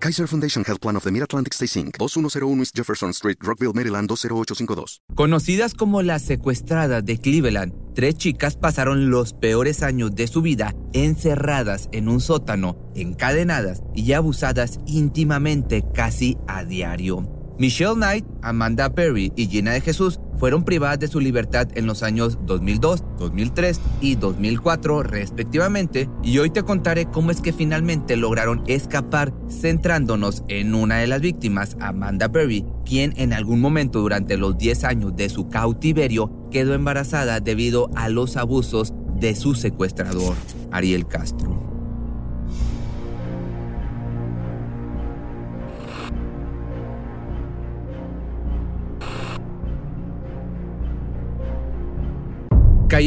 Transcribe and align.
Kaiser 0.00 0.28
Foundation 0.28 0.64
Health 0.64 0.80
Plan 0.80 0.96
of 0.96 1.02
the 1.02 1.10
Mid-Atlantic 1.10 1.54
Stay 1.54 1.66
Inc., 1.66 1.98
2101 1.98 2.60
East 2.60 2.76
Jefferson 2.76 3.10
Street, 3.10 3.38
Rockville, 3.40 3.72
Maryland 3.72 4.08
20852. 4.08 5.02
Conocidas 5.14 5.74
como 5.74 6.02
las 6.02 6.22
secuestradas 6.22 7.04
de 7.04 7.18
Cleveland, 7.18 7.72
tres 7.94 8.16
chicas 8.16 8.56
pasaron 8.56 9.10
los 9.10 9.32
peores 9.32 9.82
años 9.82 10.14
de 10.14 10.26
su 10.28 10.42
vida 10.42 10.74
encerradas 10.92 11.88
en 11.92 12.08
un 12.08 12.20
sótano, 12.20 12.90
encadenadas 12.94 13.82
y 13.94 14.12
abusadas 14.12 14.78
íntimamente 14.86 15.84
casi 15.92 16.38
a 16.46 16.64
diario. 16.64 17.37
Michelle 17.58 17.94
Knight, 17.96 18.24
Amanda 18.40 18.94
Perry 18.94 19.32
y 19.34 19.48
Gina 19.48 19.72
de 19.72 19.80
Jesús 19.80 20.20
fueron 20.38 20.62
privadas 20.62 21.00
de 21.00 21.08
su 21.08 21.18
libertad 21.18 21.66
en 21.74 21.86
los 21.86 22.04
años 22.04 22.38
2002, 22.42 23.02
2003 23.18 23.80
y 24.00 24.14
2004 24.14 25.02
respectivamente 25.02 26.08
y 26.22 26.38
hoy 26.38 26.50
te 26.50 26.62
contaré 26.62 27.06
cómo 27.06 27.32
es 27.32 27.40
que 27.40 27.52
finalmente 27.52 28.16
lograron 28.16 28.62
escapar 28.68 29.34
centrándonos 29.50 30.44
en 30.46 30.72
una 30.72 30.98
de 30.98 31.08
las 31.08 31.20
víctimas, 31.20 31.76
Amanda 31.80 32.30
Perry, 32.30 32.64
quien 32.86 33.12
en 33.16 33.32
algún 33.32 33.60
momento 33.60 34.00
durante 34.00 34.36
los 34.36 34.56
10 34.56 34.84
años 34.84 35.16
de 35.16 35.28
su 35.28 35.48
cautiverio 35.48 36.48
quedó 36.52 36.74
embarazada 36.74 37.40
debido 37.40 37.90
a 37.96 38.08
los 38.08 38.36
abusos 38.36 38.94
de 39.18 39.34
su 39.34 39.56
secuestrador, 39.56 40.36
Ariel 40.70 41.08
Castro. 41.08 41.67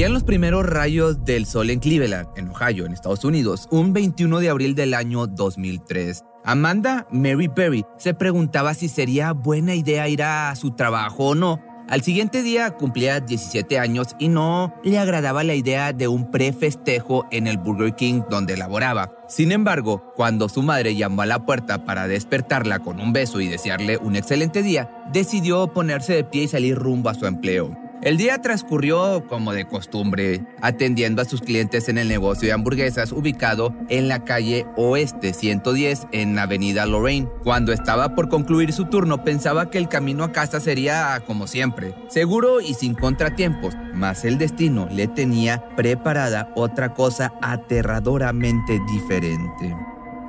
Caían 0.02 0.14
los 0.14 0.24
primeros 0.24 0.66
rayos 0.66 1.26
del 1.26 1.46
sol 1.46 1.70
en 1.70 1.80
Cleveland, 1.80 2.30
en 2.36 2.50
Ohio, 2.50 2.88
en 2.88 2.92
Estados 2.92 3.24
Unidos, 3.24 3.68
un 3.70 3.94
21 3.94 4.40
de 4.40 4.50
abril 4.50 4.74
del 4.74 4.96
año 4.96 5.28
2003. 5.28 6.24
Amanda 6.44 7.06
Mary 7.12 7.48
Perry 7.48 7.86
se 8.00 8.16
preguntaba 8.16 8.74
si 8.74 8.90
sería 8.90 9.34
buena 9.34 9.76
idea 9.76 10.10
ir 10.10 10.24
a 10.24 10.56
su 10.56 10.72
trabajo 10.72 11.28
o 11.28 11.36
no. 11.36 11.62
Al 11.88 12.02
siguiente 12.02 12.42
día 12.42 12.72
cumplía 12.72 13.20
17 13.20 13.78
años 13.78 14.16
y 14.18 14.30
no 14.30 14.74
le 14.84 14.98
agradaba 14.98 15.44
la 15.44 15.54
idea 15.54 15.94
de 15.94 16.08
un 16.08 16.32
pre-festejo 16.32 17.28
en 17.30 17.46
el 17.46 17.60
Burger 17.60 17.94
King 17.94 18.24
donde 18.28 18.58
laboraba. 18.58 19.12
Sin 19.28 19.52
embargo, 19.52 20.12
cuando 20.16 20.50
su 20.50 20.64
madre 20.64 20.96
llamó 20.96 21.22
a 21.22 21.28
la 21.28 21.46
puerta 21.46 21.86
para 21.86 22.08
despertarla 22.08 22.80
con 22.80 23.00
un 23.00 23.14
beso 23.14 23.40
y 23.40 23.48
desearle 23.48 23.98
un 23.98 24.16
excelente 24.16 24.64
día, 24.64 24.90
decidió 25.14 25.68
ponerse 25.68 26.14
de 26.14 26.24
pie 26.24 26.46
y 26.46 26.48
salir 26.48 26.76
rumbo 26.76 27.10
a 27.10 27.14
su 27.14 27.28
empleo. 27.28 27.78
El 28.02 28.18
día 28.18 28.42
transcurrió 28.42 29.28
como 29.28 29.54
de 29.54 29.68
costumbre, 29.68 30.44
atendiendo 30.60 31.22
a 31.22 31.26
sus 31.26 31.42
clientes 31.42 31.88
en 31.88 32.00
el 32.00 32.08
negocio 32.08 32.48
de 32.48 32.54
hamburguesas 32.54 33.12
ubicado 33.12 33.76
en 33.90 34.08
la 34.08 34.24
calle 34.24 34.66
Oeste 34.76 35.34
110 35.34 36.08
en 36.12 36.36
la 36.36 36.44
avenida 36.44 36.88
Lorraine. 36.88 37.30
Cuando 37.44 37.72
estaba 37.72 38.16
por 38.16 38.28
concluir 38.28 38.74
su 38.74 38.86
turno 38.86 39.24
pensaba 39.24 39.70
que 39.70 39.78
el 39.78 39.88
camino 39.88 40.24
a 40.24 40.32
casa 40.32 40.60
sería 40.60 41.22
como 41.28 41.46
siempre, 41.46 41.94
seguro 42.10 42.60
y 42.60 42.74
sin 42.74 42.96
contratiempos, 42.96 43.76
mas 43.94 44.26
el 44.26 44.40
destino 44.40 44.88
le 44.92 45.08
tenía 45.08 45.64
preparada 45.76 46.52
otra 46.56 46.96
cosa 46.96 47.34
aterradoramente 47.44 48.80
diferente. 48.92 49.76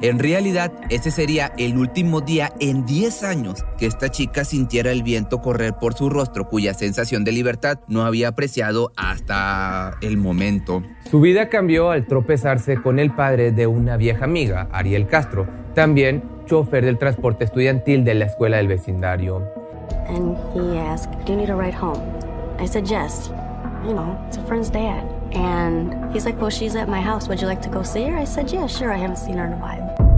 En 0.00 0.19
realidad, 0.19 0.72
ese 0.88 1.10
sería 1.10 1.53
el 1.58 1.78
último 1.78 2.20
día 2.20 2.53
en 2.58 2.86
10 2.86 3.22
años 3.22 3.64
que 3.78 3.86
esta 3.86 4.08
chica 4.08 4.44
sintiera 4.44 4.91
el 4.91 5.03
viento 5.03 5.41
correr 5.41 5.75
por 5.75 5.94
su 5.94 6.10
rostro, 6.10 6.48
cuya 6.48 6.75
sensación 6.75 7.22
de 7.25 7.32
libertad 7.32 7.78
no 7.86 8.02
había 8.02 8.28
apreciado 8.28 8.92
hasta 8.97 9.97
el 10.00 10.16
momento. 10.16 10.82
Su 11.10 11.20
vida 11.20 11.48
cambió 11.48 11.91
al 11.91 12.06
tropezarse 12.06 12.81
con 12.82 12.98
el 12.98 13.14
padre 13.14 13.52
de 13.52 13.66
una 13.66 13.97
vieja 13.97 14.25
amiga, 14.25 14.69
Ariel 14.72 15.06
Castro, 15.06 15.47
también 15.75 16.22
chofer 16.47 16.84
del 16.84 16.98
transporte 16.98 17.44
estudiantil 17.44 18.04
de 18.04 18.14
la 18.14 18.25
escuela 18.25 18.56
del 18.56 18.69
vecindario. 18.69 19.42
And 20.08 20.36
he 20.54 20.78
asked, 20.78 21.12
"Do 21.26 21.32
you 21.32 21.38
need 21.38 21.50
a 21.50 21.56
ride 21.56 21.76
home?" 21.76 22.00
I 22.60 22.66
said, 22.66 22.84
"Yes." 22.84 23.31
You 23.84 23.94
know, 23.94 24.16
it's 24.26 24.38
a 24.38 24.42
friend's 24.47 24.70
dad. 24.70 25.04
And 25.34 26.12
he's 26.12 26.25
like, 26.25 26.41
Well, 26.41 26.50
she's 26.50 26.76
at 26.76 26.88
my 26.88 27.00
house. 27.00 27.28
Would 27.28 27.41
you 27.41 27.47
like 27.47 27.62
to 27.62 27.70
go 27.70 27.82
see 27.82 28.04
her? 28.04 28.16
I 28.16 28.25
said, 28.25 28.50
Yeah, 28.50 28.66
sure. 28.66 28.93
I 28.93 28.98
haven't 28.98 29.19
seen 29.19 29.38
her 29.38 29.47
in 29.47 29.53
a 29.53 29.56
while. 29.56 30.12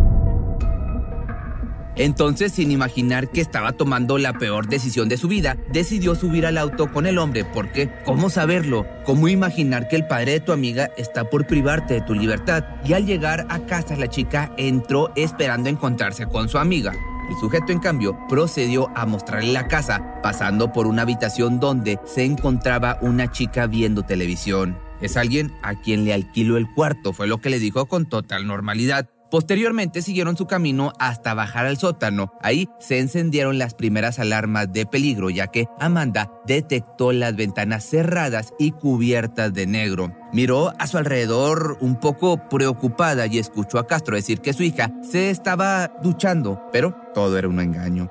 Entonces, 1.96 2.52
sin 2.52 2.72
imaginar 2.72 3.30
que 3.30 3.40
estaba 3.40 3.72
tomando 3.72 4.18
la 4.18 4.32
peor 4.32 4.66
decisión 4.66 5.08
de 5.08 5.16
su 5.16 5.28
vida, 5.28 5.56
decidió 5.72 6.16
subir 6.16 6.44
al 6.44 6.58
auto 6.58 6.90
con 6.90 7.06
el 7.06 7.18
hombre, 7.18 7.44
porque 7.44 7.88
¿cómo 8.04 8.30
saberlo? 8.30 8.84
¿Cómo 9.04 9.28
imaginar 9.28 9.86
que 9.86 9.94
el 9.94 10.06
padre 10.06 10.32
de 10.32 10.40
tu 10.40 10.50
amiga 10.50 10.90
está 10.96 11.30
por 11.30 11.46
privarte 11.46 11.94
de 11.94 12.00
tu 12.00 12.14
libertad? 12.14 12.64
Y 12.84 12.94
al 12.94 13.06
llegar 13.06 13.46
a 13.48 13.60
casa, 13.60 13.94
la 13.96 14.08
chica 14.08 14.52
entró 14.56 15.12
esperando 15.14 15.70
encontrarse 15.70 16.26
con 16.26 16.48
su 16.48 16.58
amiga. 16.58 16.92
El 17.30 17.36
sujeto, 17.36 17.72
en 17.72 17.78
cambio, 17.78 18.18
procedió 18.28 18.90
a 18.96 19.06
mostrarle 19.06 19.52
la 19.52 19.68
casa, 19.68 20.20
pasando 20.20 20.72
por 20.72 20.86
una 20.86 21.02
habitación 21.02 21.60
donde 21.60 21.98
se 22.04 22.24
encontraba 22.24 22.98
una 23.02 23.30
chica 23.30 23.66
viendo 23.66 24.02
televisión. 24.02 24.76
Es 25.04 25.18
alguien 25.18 25.52
a 25.60 25.74
quien 25.74 26.06
le 26.06 26.14
alquiló 26.14 26.56
el 26.56 26.66
cuarto, 26.66 27.12
fue 27.12 27.26
lo 27.26 27.36
que 27.36 27.50
le 27.50 27.58
dijo 27.58 27.84
con 27.84 28.06
total 28.06 28.46
normalidad. 28.46 29.10
Posteriormente 29.30 30.00
siguieron 30.00 30.38
su 30.38 30.46
camino 30.46 30.94
hasta 30.98 31.34
bajar 31.34 31.66
al 31.66 31.76
sótano. 31.76 32.32
Ahí 32.40 32.70
se 32.80 33.00
encendieron 33.00 33.58
las 33.58 33.74
primeras 33.74 34.18
alarmas 34.18 34.72
de 34.72 34.86
peligro, 34.86 35.28
ya 35.28 35.48
que 35.48 35.66
Amanda 35.78 36.32
detectó 36.46 37.12
las 37.12 37.36
ventanas 37.36 37.84
cerradas 37.84 38.54
y 38.58 38.70
cubiertas 38.70 39.52
de 39.52 39.66
negro. 39.66 40.16
Miró 40.32 40.72
a 40.78 40.86
su 40.86 40.96
alrededor 40.96 41.76
un 41.82 42.00
poco 42.00 42.48
preocupada 42.48 43.26
y 43.26 43.36
escuchó 43.36 43.78
a 43.78 43.86
Castro 43.86 44.16
decir 44.16 44.40
que 44.40 44.54
su 44.54 44.62
hija 44.62 44.90
se 45.02 45.28
estaba 45.28 45.88
duchando, 46.02 46.62
pero 46.72 46.96
todo 47.12 47.36
era 47.36 47.46
un 47.46 47.60
engaño. 47.60 48.10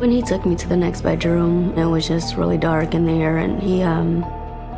When 0.00 0.10
he 0.10 0.22
took 0.22 0.46
me 0.46 0.56
to 0.56 0.68
the 0.68 0.76
next 0.76 1.02
bedroom, 1.02 1.76
it 1.76 1.84
was 1.84 2.08
just 2.08 2.38
really 2.38 2.56
dark 2.56 2.94
in 2.94 3.04
there, 3.04 3.36
and 3.36 3.60
he 3.60 3.82
um 3.82 4.24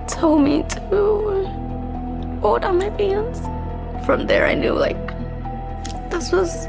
told 0.07 0.43
me 0.43 0.63
to 0.65 2.39
hold 2.41 2.65
on 2.65 2.79
my 2.79 2.91
pants. 2.91 3.41
From 4.07 4.27
there, 4.27 4.47
I 4.47 4.55
knew 4.55 4.73
like 4.73 4.97
this 6.11 6.33
was 6.33 6.69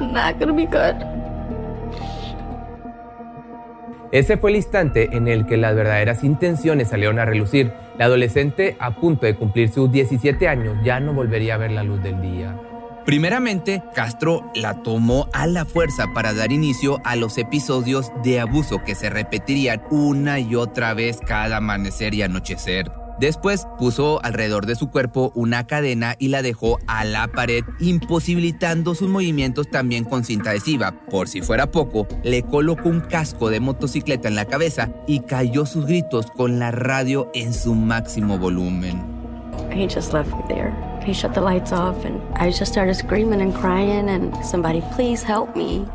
not 0.00 0.38
gonna 0.38 0.52
be 0.52 0.66
good. 0.66 0.96
Ese 4.12 4.36
fue 4.36 4.50
el 4.50 4.56
instante 4.56 5.08
en 5.12 5.28
el 5.28 5.46
que 5.46 5.56
las 5.56 5.74
verdaderas 5.74 6.24
intenciones 6.24 6.88
salieron 6.88 7.18
a 7.18 7.24
relucir. 7.24 7.72
La 7.98 8.06
adolescente, 8.06 8.76
a 8.78 8.92
punto 8.92 9.26
de 9.26 9.34
cumplir 9.34 9.68
sus 9.68 9.90
17 9.90 10.48
años, 10.48 10.78
ya 10.84 11.00
no 11.00 11.12
volvería 11.12 11.54
a 11.54 11.58
ver 11.58 11.72
la 11.72 11.82
luz 11.82 12.02
del 12.02 12.20
día. 12.22 12.54
Primeramente, 13.06 13.84
Castro 13.94 14.50
la 14.56 14.82
tomó 14.82 15.28
a 15.32 15.46
la 15.46 15.64
fuerza 15.64 16.12
para 16.12 16.34
dar 16.34 16.50
inicio 16.50 17.00
a 17.04 17.14
los 17.14 17.38
episodios 17.38 18.10
de 18.24 18.40
abuso 18.40 18.82
que 18.82 18.96
se 18.96 19.10
repetirían 19.10 19.80
una 19.92 20.40
y 20.40 20.56
otra 20.56 20.92
vez 20.92 21.20
cada 21.24 21.58
amanecer 21.58 22.14
y 22.14 22.22
anochecer. 22.22 22.90
Después 23.20 23.68
puso 23.78 24.22
alrededor 24.24 24.66
de 24.66 24.74
su 24.74 24.90
cuerpo 24.90 25.30
una 25.36 25.68
cadena 25.68 26.16
y 26.18 26.28
la 26.28 26.42
dejó 26.42 26.80
a 26.88 27.04
la 27.04 27.28
pared, 27.28 27.62
imposibilitando 27.78 28.96
sus 28.96 29.08
movimientos 29.08 29.70
también 29.70 30.04
con 30.04 30.24
cinta 30.24 30.50
adhesiva. 30.50 30.92
Por 31.08 31.28
si 31.28 31.42
fuera 31.42 31.70
poco, 31.70 32.08
le 32.24 32.42
colocó 32.42 32.88
un 32.88 33.00
casco 33.00 33.50
de 33.50 33.60
motocicleta 33.60 34.26
en 34.26 34.34
la 34.34 34.46
cabeza 34.46 34.90
y 35.06 35.20
cayó 35.20 35.64
sus 35.64 35.86
gritos 35.86 36.26
con 36.32 36.58
la 36.58 36.72
radio 36.72 37.30
en 37.34 37.54
su 37.54 37.74
máximo 37.76 38.36
volumen. 38.36 39.00
He 39.70 39.86
just 39.86 40.12
left 40.12 40.32
there. 40.48 40.74
He 41.06 41.12
shut 41.12 41.34
the 41.34 41.40
lights 41.40 41.72
off, 41.72 42.04
and 42.04 42.20
I 42.34 42.50
just 42.50 42.72
started 42.72 42.96
screaming 42.96 43.40
and 43.40 43.54
crying, 43.54 44.08
and 44.08 44.34
somebody, 44.44 44.82
please 44.96 45.22
help 45.22 45.54
me. 45.54 45.86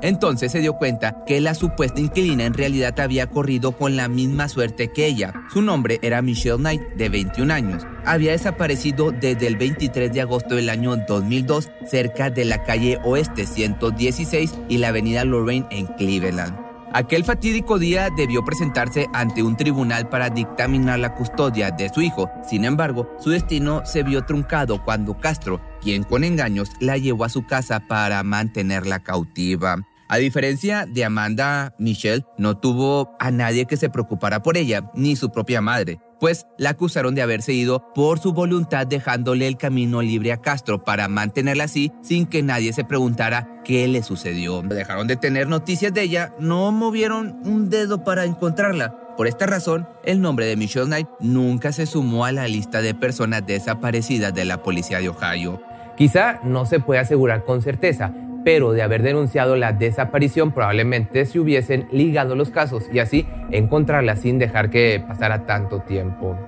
Entonces 0.00 0.52
se 0.52 0.60
dio 0.60 0.74
cuenta 0.74 1.24
que 1.26 1.40
la 1.40 1.54
supuesta 1.54 2.00
inquilina 2.00 2.44
en 2.44 2.54
realidad 2.54 2.98
había 3.00 3.26
corrido 3.26 3.72
con 3.72 3.96
la 3.96 4.08
misma 4.08 4.48
suerte 4.48 4.92
que 4.92 5.06
ella. 5.06 5.32
Su 5.52 5.62
nombre 5.62 5.98
era 6.02 6.22
Michelle 6.22 6.56
Knight, 6.56 6.82
de 6.96 7.08
21 7.08 7.52
años. 7.52 7.86
Había 8.04 8.32
desaparecido 8.32 9.12
desde 9.12 9.46
el 9.46 9.56
23 9.56 10.12
de 10.12 10.20
agosto 10.20 10.56
del 10.56 10.68
año 10.68 10.96
2002 11.08 11.70
cerca 11.86 12.30
de 12.30 12.44
la 12.44 12.62
calle 12.64 12.98
Oeste 13.04 13.46
116 13.46 14.54
y 14.68 14.78
la 14.78 14.88
avenida 14.88 15.24
Lorraine 15.24 15.66
en 15.70 15.86
Cleveland. 15.86 16.63
Aquel 16.96 17.24
fatídico 17.24 17.80
día 17.80 18.08
debió 18.16 18.44
presentarse 18.44 19.08
ante 19.12 19.42
un 19.42 19.56
tribunal 19.56 20.08
para 20.08 20.30
dictaminar 20.30 21.00
la 21.00 21.16
custodia 21.16 21.72
de 21.72 21.88
su 21.88 22.02
hijo. 22.02 22.30
Sin 22.48 22.64
embargo, 22.64 23.10
su 23.18 23.30
destino 23.30 23.84
se 23.84 24.04
vio 24.04 24.24
truncado 24.24 24.80
cuando 24.84 25.18
Castro, 25.18 25.60
quien 25.82 26.04
con 26.04 26.22
engaños 26.22 26.70
la 26.78 26.96
llevó 26.96 27.24
a 27.24 27.30
su 27.30 27.46
casa 27.46 27.80
para 27.80 28.22
mantenerla 28.22 29.00
cautiva. 29.00 29.78
A 30.08 30.18
diferencia 30.18 30.86
de 30.86 31.04
Amanda, 31.04 31.74
Michelle 31.80 32.24
no 32.38 32.58
tuvo 32.58 33.16
a 33.18 33.32
nadie 33.32 33.66
que 33.66 33.76
se 33.76 33.90
preocupara 33.90 34.44
por 34.44 34.56
ella, 34.56 34.88
ni 34.94 35.16
su 35.16 35.32
propia 35.32 35.60
madre, 35.60 35.98
pues 36.24 36.46
la 36.56 36.70
acusaron 36.70 37.14
de 37.14 37.20
haberse 37.20 37.52
ido 37.52 37.92
por 37.94 38.18
su 38.18 38.32
voluntad 38.32 38.86
dejándole 38.86 39.46
el 39.46 39.58
camino 39.58 40.00
libre 40.00 40.32
a 40.32 40.38
Castro 40.38 40.82
para 40.82 41.06
mantenerla 41.06 41.64
así 41.64 41.92
sin 42.00 42.24
que 42.24 42.42
nadie 42.42 42.72
se 42.72 42.82
preguntara 42.82 43.60
qué 43.62 43.86
le 43.88 44.02
sucedió. 44.02 44.62
Dejaron 44.62 45.06
de 45.06 45.16
tener 45.16 45.48
noticias 45.48 45.92
de 45.92 46.00
ella, 46.00 46.34
no 46.38 46.72
movieron 46.72 47.42
un 47.44 47.68
dedo 47.68 48.04
para 48.04 48.24
encontrarla. 48.24 48.96
Por 49.18 49.26
esta 49.26 49.44
razón, 49.44 49.86
el 50.02 50.22
nombre 50.22 50.46
de 50.46 50.56
Michelle 50.56 50.86
Knight 50.86 51.08
nunca 51.20 51.72
se 51.72 51.84
sumó 51.84 52.24
a 52.24 52.32
la 52.32 52.48
lista 52.48 52.80
de 52.80 52.94
personas 52.94 53.46
desaparecidas 53.46 54.32
de 54.32 54.46
la 54.46 54.62
policía 54.62 55.00
de 55.00 55.10
Ohio. 55.10 55.60
Quizá 55.98 56.40
no 56.42 56.64
se 56.64 56.80
puede 56.80 57.00
asegurar 57.00 57.44
con 57.44 57.60
certeza, 57.60 58.14
pero 58.44 58.72
de 58.72 58.82
haber 58.82 59.02
denunciado 59.02 59.56
la 59.56 59.72
desaparición 59.72 60.52
probablemente 60.52 61.26
se 61.26 61.40
hubiesen 61.40 61.88
ligado 61.90 62.36
los 62.36 62.50
casos 62.50 62.84
y 62.92 62.98
así 62.98 63.26
encontrarla 63.50 64.16
sin 64.16 64.38
dejar 64.38 64.70
que 64.70 65.02
pasara 65.06 65.46
tanto 65.46 65.80
tiempo. 65.80 66.38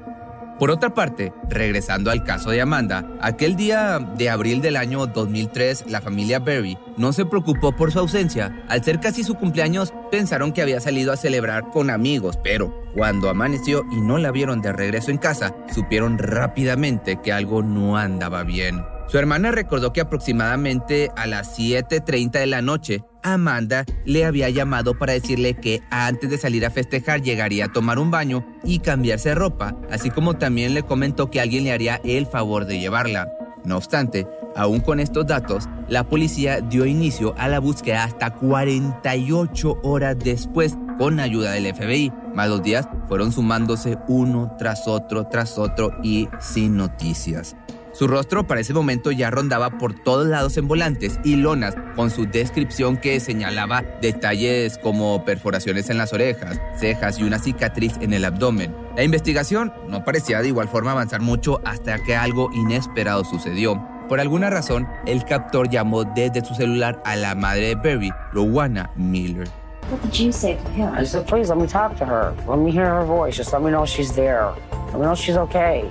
Por 0.58 0.70
otra 0.70 0.94
parte, 0.94 1.34
regresando 1.50 2.10
al 2.10 2.24
caso 2.24 2.48
de 2.48 2.62
Amanda, 2.62 3.06
aquel 3.20 3.56
día 3.56 3.98
de 3.98 4.30
abril 4.30 4.62
del 4.62 4.76
año 4.76 5.06
2003, 5.06 5.84
la 5.90 6.00
familia 6.00 6.38
Berry 6.38 6.78
no 6.96 7.12
se 7.12 7.26
preocupó 7.26 7.76
por 7.76 7.92
su 7.92 7.98
ausencia. 7.98 8.64
Al 8.66 8.82
ser 8.82 8.98
casi 8.98 9.22
su 9.22 9.34
cumpleaños, 9.34 9.92
pensaron 10.10 10.52
que 10.52 10.62
había 10.62 10.80
salido 10.80 11.12
a 11.12 11.18
celebrar 11.18 11.68
con 11.72 11.90
amigos, 11.90 12.38
pero 12.42 12.72
cuando 12.94 13.28
amaneció 13.28 13.84
y 13.92 14.00
no 14.00 14.16
la 14.16 14.30
vieron 14.30 14.62
de 14.62 14.72
regreso 14.72 15.10
en 15.10 15.18
casa, 15.18 15.54
supieron 15.74 16.16
rápidamente 16.16 17.20
que 17.22 17.34
algo 17.34 17.62
no 17.62 17.98
andaba 17.98 18.42
bien. 18.42 18.82
Su 19.08 19.18
hermana 19.18 19.52
recordó 19.52 19.92
que 19.92 20.00
aproximadamente 20.00 21.10
a 21.16 21.26
las 21.26 21.56
7.30 21.58 22.32
de 22.32 22.46
la 22.46 22.60
noche, 22.60 23.04
Amanda 23.22 23.84
le 24.04 24.24
había 24.24 24.50
llamado 24.50 24.98
para 24.98 25.12
decirle 25.12 25.54
que 25.54 25.80
antes 25.90 26.28
de 26.28 26.38
salir 26.38 26.66
a 26.66 26.70
festejar 26.70 27.22
llegaría 27.22 27.66
a 27.66 27.72
tomar 27.72 27.98
un 28.00 28.10
baño 28.10 28.44
y 28.64 28.80
cambiarse 28.80 29.30
de 29.30 29.34
ropa, 29.36 29.76
así 29.90 30.10
como 30.10 30.34
también 30.34 30.74
le 30.74 30.82
comentó 30.82 31.30
que 31.30 31.40
alguien 31.40 31.64
le 31.64 31.72
haría 31.72 32.00
el 32.04 32.26
favor 32.26 32.66
de 32.66 32.80
llevarla. 32.80 33.28
No 33.64 33.76
obstante, 33.76 34.26
aún 34.54 34.80
con 34.80 35.00
estos 35.00 35.26
datos, 35.26 35.68
la 35.88 36.08
policía 36.08 36.60
dio 36.60 36.84
inicio 36.84 37.34
a 37.38 37.48
la 37.48 37.60
búsqueda 37.60 38.04
hasta 38.04 38.30
48 38.30 39.80
horas 39.82 40.16
después 40.18 40.76
con 40.98 41.20
ayuda 41.20 41.52
del 41.52 41.74
FBI. 41.74 42.12
Más 42.34 42.48
los 42.48 42.62
días 42.62 42.88
fueron 43.08 43.32
sumándose 43.32 43.98
uno 44.08 44.54
tras 44.58 44.86
otro, 44.86 45.26
tras 45.26 45.58
otro 45.58 45.90
y 46.02 46.28
sin 46.40 46.76
noticias. 46.76 47.56
Su 47.96 48.08
rostro 48.08 48.46
para 48.46 48.60
ese 48.60 48.74
momento 48.74 49.10
ya 49.10 49.30
rondaba 49.30 49.78
por 49.78 49.94
todos 49.94 50.26
lados 50.26 50.58
en 50.58 50.68
volantes 50.68 51.18
y 51.24 51.36
lonas, 51.36 51.74
con 51.94 52.10
su 52.10 52.26
descripción 52.26 52.98
que 52.98 53.18
señalaba 53.20 53.84
detalles 54.02 54.76
como 54.76 55.24
perforaciones 55.24 55.88
en 55.88 55.96
las 55.96 56.12
orejas, 56.12 56.60
cejas 56.78 57.18
y 57.18 57.22
una 57.22 57.38
cicatriz 57.38 57.94
en 58.02 58.12
el 58.12 58.26
abdomen. 58.26 58.76
La 58.96 59.02
investigación 59.02 59.72
no 59.88 60.04
parecía 60.04 60.42
de 60.42 60.48
igual 60.48 60.68
forma 60.68 60.92
avanzar 60.92 61.22
mucho 61.22 61.62
hasta 61.64 61.98
que 62.00 62.14
algo 62.14 62.50
inesperado 62.52 63.24
sucedió. 63.24 63.82
Por 64.10 64.20
alguna 64.20 64.50
razón, 64.50 64.86
el 65.06 65.24
captor 65.24 65.70
llamó 65.70 66.04
desde 66.04 66.44
su 66.44 66.54
celular 66.54 67.00
a 67.06 67.16
la 67.16 67.34
madre 67.34 67.68
de 67.68 67.74
Berry, 67.76 68.12
Rowana 68.30 68.90
Miller. 68.94 69.48
What 69.90 70.02
did 70.02 70.12
you 70.18 70.32
say 70.32 70.56
to 70.56 70.70
him? 70.72 70.92
I 70.94 71.06
said, 71.06 71.26
please 71.26 71.48
let 71.48 71.56
me 71.56 71.66
talk 71.66 71.96
to 71.96 72.04
her. 72.04 72.34
Let 72.46 72.58
me 72.58 72.72
hear 72.72 72.86
her 72.86 73.06
voice. 73.06 73.38
Just 73.38 73.54
let 73.54 73.62
me 73.62 73.70
know 73.70 73.86
she's 73.86 74.12
there. 74.14 74.52
Let 74.88 74.96
me 74.96 75.06
know 75.06 75.14
she's 75.14 75.38
okay. 75.38 75.88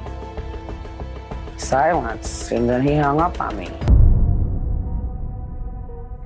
Silence, 1.58 2.52
and 2.56 2.70
then 2.70 2.82
he 2.82 2.96
hung 2.96 3.20
up 3.20 3.40
on 3.40 3.58
me. 3.58 3.70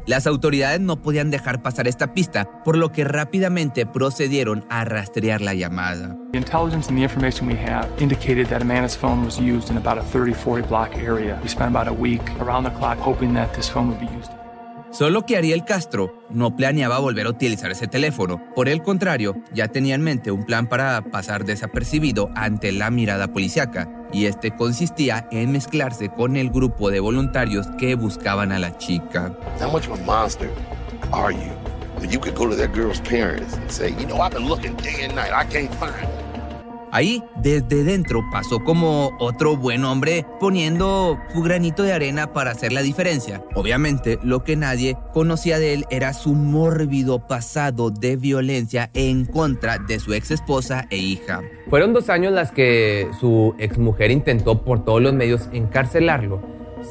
Las 0.10 0.26
autoridades 0.26 0.81
no 0.81 1.04
podían 1.04 1.30
dejar 1.30 1.62
pasar 1.62 1.88
esta 1.88 2.16
pista, 2.16 2.64
por 2.64 2.76
lo 2.78 2.92
que 2.92 3.04
rápidamente 3.04 3.86
procedieron 3.86 4.66
a 4.68 4.84
rastrear 4.84 5.40
la 5.40 5.54
llamada. 5.54 6.18
The 6.31 6.40
intelligence 6.40 6.90
and 6.90 6.98
the 6.98 7.04
information 7.04 7.48
we 7.48 7.56
have 7.56 7.88
indicated 8.00 8.48
that 8.48 8.64
Amanda's 8.64 8.98
phone 8.98 9.24
was 9.24 9.38
used 9.38 9.70
in 9.70 9.78
about 9.78 10.00
a 10.00 10.02
30-40 10.02 10.68
block 10.68 10.96
area. 10.96 11.40
We 11.44 11.48
spent 11.48 11.70
about 11.70 11.88
a 11.88 11.94
week 11.94 12.24
around 12.42 12.64
the 12.64 12.72
clock 12.72 12.98
hoping 12.98 13.36
that 13.36 13.54
this 13.54 13.70
phone 13.70 13.90
would 13.90 14.00
be 14.00 14.08
used. 14.08 14.31
Solo 14.92 15.24
que 15.24 15.38
Ariel 15.38 15.64
Castro 15.64 16.24
no 16.31 16.56
planeaba 16.56 16.98
volver 16.98 17.28
a 17.28 17.30
utilizar 17.30 17.70
ese 17.70 17.88
teléfono. 17.88 18.42
Por 18.56 18.68
el 18.68 18.81
contrario, 18.81 19.36
ya 19.54 19.68
tenía 19.68 19.94
en 19.94 20.02
mente 20.02 20.31
un 20.31 20.44
plan 20.44 20.68
para 20.68 21.04
pasar 21.04 21.46
desapercibido 21.46 22.31
ante 22.34 22.72
la 22.72 22.90
mirada 22.90 23.31
policíaca, 23.31 23.88
y 24.11 24.25
este 24.25 24.51
consistía 24.56 25.27
en 25.31 25.51
mezclarse 25.51 26.09
con 26.09 26.35
el 26.35 26.50
grupo 26.50 26.91
de 26.91 27.00
voluntarios 27.00 27.67
que 27.77 27.95
buscaban 27.95 28.51
a 28.51 28.59
la 28.59 28.77
chica. 28.77 29.31
How 29.59 29.71
much 29.71 29.88
of 29.88 30.00
a 30.00 30.03
monster 30.03 30.50
are 31.11 31.33
you? 31.33 31.51
That 32.00 32.11
you 32.11 32.19
could 32.19 32.35
go 32.35 32.47
to 32.47 32.56
that 32.56 32.73
girl's 32.73 33.01
parents 33.01 33.56
and 33.56 33.69
say, 33.71 33.89
you 34.00 34.06
know, 34.06 34.21
I've 34.21 34.33
been 34.33 34.47
looking 34.47 34.75
day 34.77 35.03
and 35.03 35.15
night, 35.15 35.31
I 35.33 35.45
can't 35.45 35.73
find 35.75 35.94
her. 35.94 36.29
Ahí, 36.91 37.24
desde 37.41 37.83
dentro, 37.83 38.24
pasó 38.31 38.63
como 38.63 39.15
otro 39.19 39.56
buen 39.56 39.86
hombre 39.86 40.25
poniendo 40.39 41.19
su 41.33 41.41
granito 41.41 41.83
de 41.83 41.94
arena 41.94 42.33
para 42.33 42.51
hacer 42.51 42.71
la 42.71 42.81
diferencia. 42.81 43.44
Obviamente, 43.56 44.19
lo 44.24 44.44
que 44.44 44.56
nadie 44.56 44.97
conocía 45.13 45.59
de 45.59 45.74
él 45.74 45.86
era 45.89 46.13
su 46.13 46.33
mórbido 46.33 47.27
pasado 47.27 47.91
de 47.91 48.15
violencia 48.15 48.89
en 48.94 49.25
contra 49.25 49.77
de 49.77 50.00
su 50.00 50.13
ex 50.13 50.31
esposa 50.31 50.88
e 50.89 50.97
hija. 50.97 51.41
Fueron 51.69 51.94
dos 51.94 52.09
años 52.09 52.33
las 52.33 52.51
que 52.51 53.07
su 53.19 53.56
exmujer 53.59 54.12
intentó 54.12 54.63
por 54.63 54.83
todos 54.83 55.01
los 55.01 55.13
medios 55.13 55.50
encarcelarlo. 55.51 56.42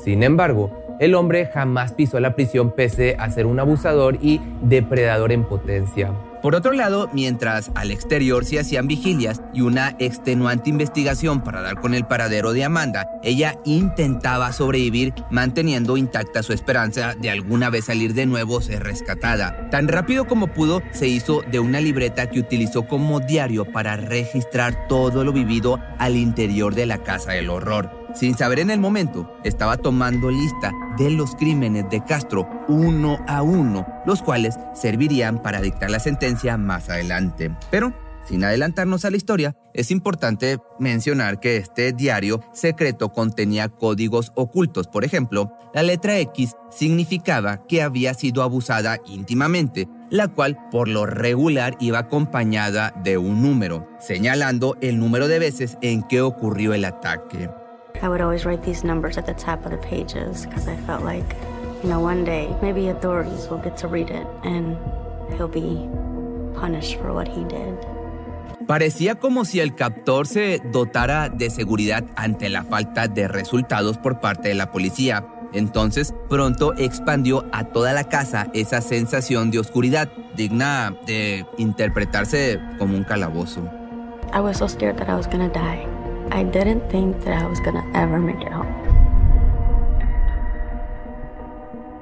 Sin 0.04 0.22
embargo, 0.22 0.70
el 1.00 1.14
hombre 1.14 1.50
jamás 1.52 1.92
pisó 1.92 2.20
la 2.20 2.34
prisión 2.34 2.72
pese 2.72 3.16
a 3.18 3.30
ser 3.30 3.46
un 3.46 3.60
abusador 3.60 4.18
y 4.20 4.40
depredador 4.62 5.32
en 5.32 5.44
potencia. 5.44 6.12
Por 6.42 6.54
otro 6.54 6.72
lado, 6.72 7.10
mientras 7.12 7.70
al 7.74 7.90
exterior 7.90 8.44
se 8.44 8.60
hacían 8.60 8.86
vigilias 8.86 9.42
y 9.52 9.62
una 9.62 9.96
extenuante 9.98 10.70
investigación 10.70 11.42
para 11.42 11.62
dar 11.62 11.80
con 11.80 11.94
el 11.94 12.06
paradero 12.06 12.52
de 12.52 12.64
Amanda, 12.64 13.08
ella 13.22 13.56
intentaba 13.64 14.52
sobrevivir 14.52 15.14
manteniendo 15.30 15.96
intacta 15.96 16.42
su 16.42 16.52
esperanza 16.52 17.14
de 17.14 17.30
alguna 17.30 17.70
vez 17.70 17.86
salir 17.86 18.14
de 18.14 18.26
nuevo 18.26 18.60
ser 18.60 18.84
rescatada. 18.84 19.68
Tan 19.70 19.88
rápido 19.88 20.26
como 20.26 20.48
pudo, 20.48 20.80
se 20.92 21.08
hizo 21.08 21.42
de 21.50 21.58
una 21.58 21.80
libreta 21.80 22.30
que 22.30 22.40
utilizó 22.40 22.86
como 22.86 23.20
diario 23.20 23.64
para 23.64 23.96
registrar 23.96 24.86
todo 24.88 25.24
lo 25.24 25.32
vivido 25.32 25.80
al 25.98 26.16
interior 26.16 26.74
de 26.74 26.86
la 26.86 26.98
casa 26.98 27.32
del 27.32 27.50
horror. 27.50 27.97
Sin 28.18 28.36
saber 28.36 28.58
en 28.58 28.70
el 28.70 28.80
momento, 28.80 29.32
estaba 29.44 29.76
tomando 29.76 30.28
lista 30.28 30.72
de 30.98 31.08
los 31.08 31.36
crímenes 31.36 31.88
de 31.88 32.02
Castro 32.02 32.48
uno 32.66 33.24
a 33.28 33.42
uno, 33.42 33.86
los 34.06 34.22
cuales 34.22 34.58
servirían 34.74 35.40
para 35.40 35.60
dictar 35.60 35.88
la 35.88 36.00
sentencia 36.00 36.56
más 36.56 36.88
adelante. 36.88 37.54
Pero, 37.70 37.94
sin 38.26 38.42
adelantarnos 38.42 39.04
a 39.04 39.10
la 39.10 39.16
historia, 39.16 39.54
es 39.72 39.92
importante 39.92 40.58
mencionar 40.80 41.38
que 41.38 41.58
este 41.58 41.92
diario 41.92 42.40
secreto 42.52 43.12
contenía 43.12 43.68
códigos 43.68 44.32
ocultos. 44.34 44.88
Por 44.88 45.04
ejemplo, 45.04 45.52
la 45.72 45.84
letra 45.84 46.18
X 46.18 46.56
significaba 46.72 47.68
que 47.68 47.82
había 47.82 48.14
sido 48.14 48.42
abusada 48.42 48.98
íntimamente, 49.06 49.86
la 50.10 50.26
cual 50.26 50.58
por 50.72 50.88
lo 50.88 51.06
regular 51.06 51.76
iba 51.78 52.00
acompañada 52.00 52.92
de 53.04 53.16
un 53.16 53.42
número, 53.42 53.88
señalando 54.00 54.76
el 54.80 54.98
número 54.98 55.28
de 55.28 55.38
veces 55.38 55.78
en 55.82 56.02
que 56.02 56.20
ocurrió 56.20 56.74
el 56.74 56.84
ataque. 56.84 57.48
I 58.02 58.08
would 58.08 58.20
always 58.20 58.44
write 58.44 58.62
these 58.62 58.84
numbers 58.84 59.18
at 59.18 59.26
the 59.26 59.34
top 59.34 59.64
of 59.64 59.72
the 59.72 59.78
pages 59.78 60.46
because 60.46 60.68
I 60.68 60.76
felt 60.86 61.02
like, 61.02 61.36
you 61.82 61.88
know, 61.88 62.00
one 62.00 62.24
day 62.24 62.54
maybe 62.62 62.88
authorities 62.88 63.48
will 63.48 63.58
get 63.58 63.76
to 63.78 63.88
read 63.88 64.10
it 64.10 64.26
and 64.44 64.76
he'll 65.36 65.48
be 65.48 65.88
punished 66.54 66.96
for 67.00 67.12
what 67.12 67.26
he 67.28 67.44
did. 67.44 67.76
Parecía 68.66 69.14
como 69.14 69.44
si 69.44 69.60
el 69.60 69.74
captor 69.74 70.26
se 70.26 70.60
dotara 70.72 71.30
de 71.30 71.48
seguridad 71.48 72.04
ante 72.16 72.50
la 72.50 72.64
falta 72.64 73.08
de 73.08 73.26
resultados 73.26 73.96
por 73.96 74.20
parte 74.20 74.50
de 74.50 74.54
la 74.54 74.70
policía. 74.70 75.26
Entonces, 75.54 76.14
pronto 76.28 76.74
expandió 76.76 77.46
a 77.52 77.64
toda 77.64 77.94
la 77.94 78.04
casa 78.04 78.48
esa 78.52 78.82
sensación 78.82 79.50
de 79.50 79.58
oscuridad, 79.60 80.10
digna 80.36 80.94
de 81.06 81.46
interpretarse 81.56 82.60
como 82.78 82.94
un 82.94 83.04
calabozo. 83.04 83.62
I 84.34 84.40
was 84.40 84.58
so 84.58 84.68
scared 84.68 84.98
that 84.98 85.08
I 85.08 85.14
was 85.14 85.26
gonna 85.26 85.48
die. 85.48 85.97
I 86.30 86.44
didn't 86.44 86.88
think 86.90 87.18
that 87.24 87.42
I 87.42 87.46
was 87.46 87.60
gonna 87.60 87.84
ever 87.94 88.18
make 88.18 88.40
it 88.40 88.52
home. 88.52 88.68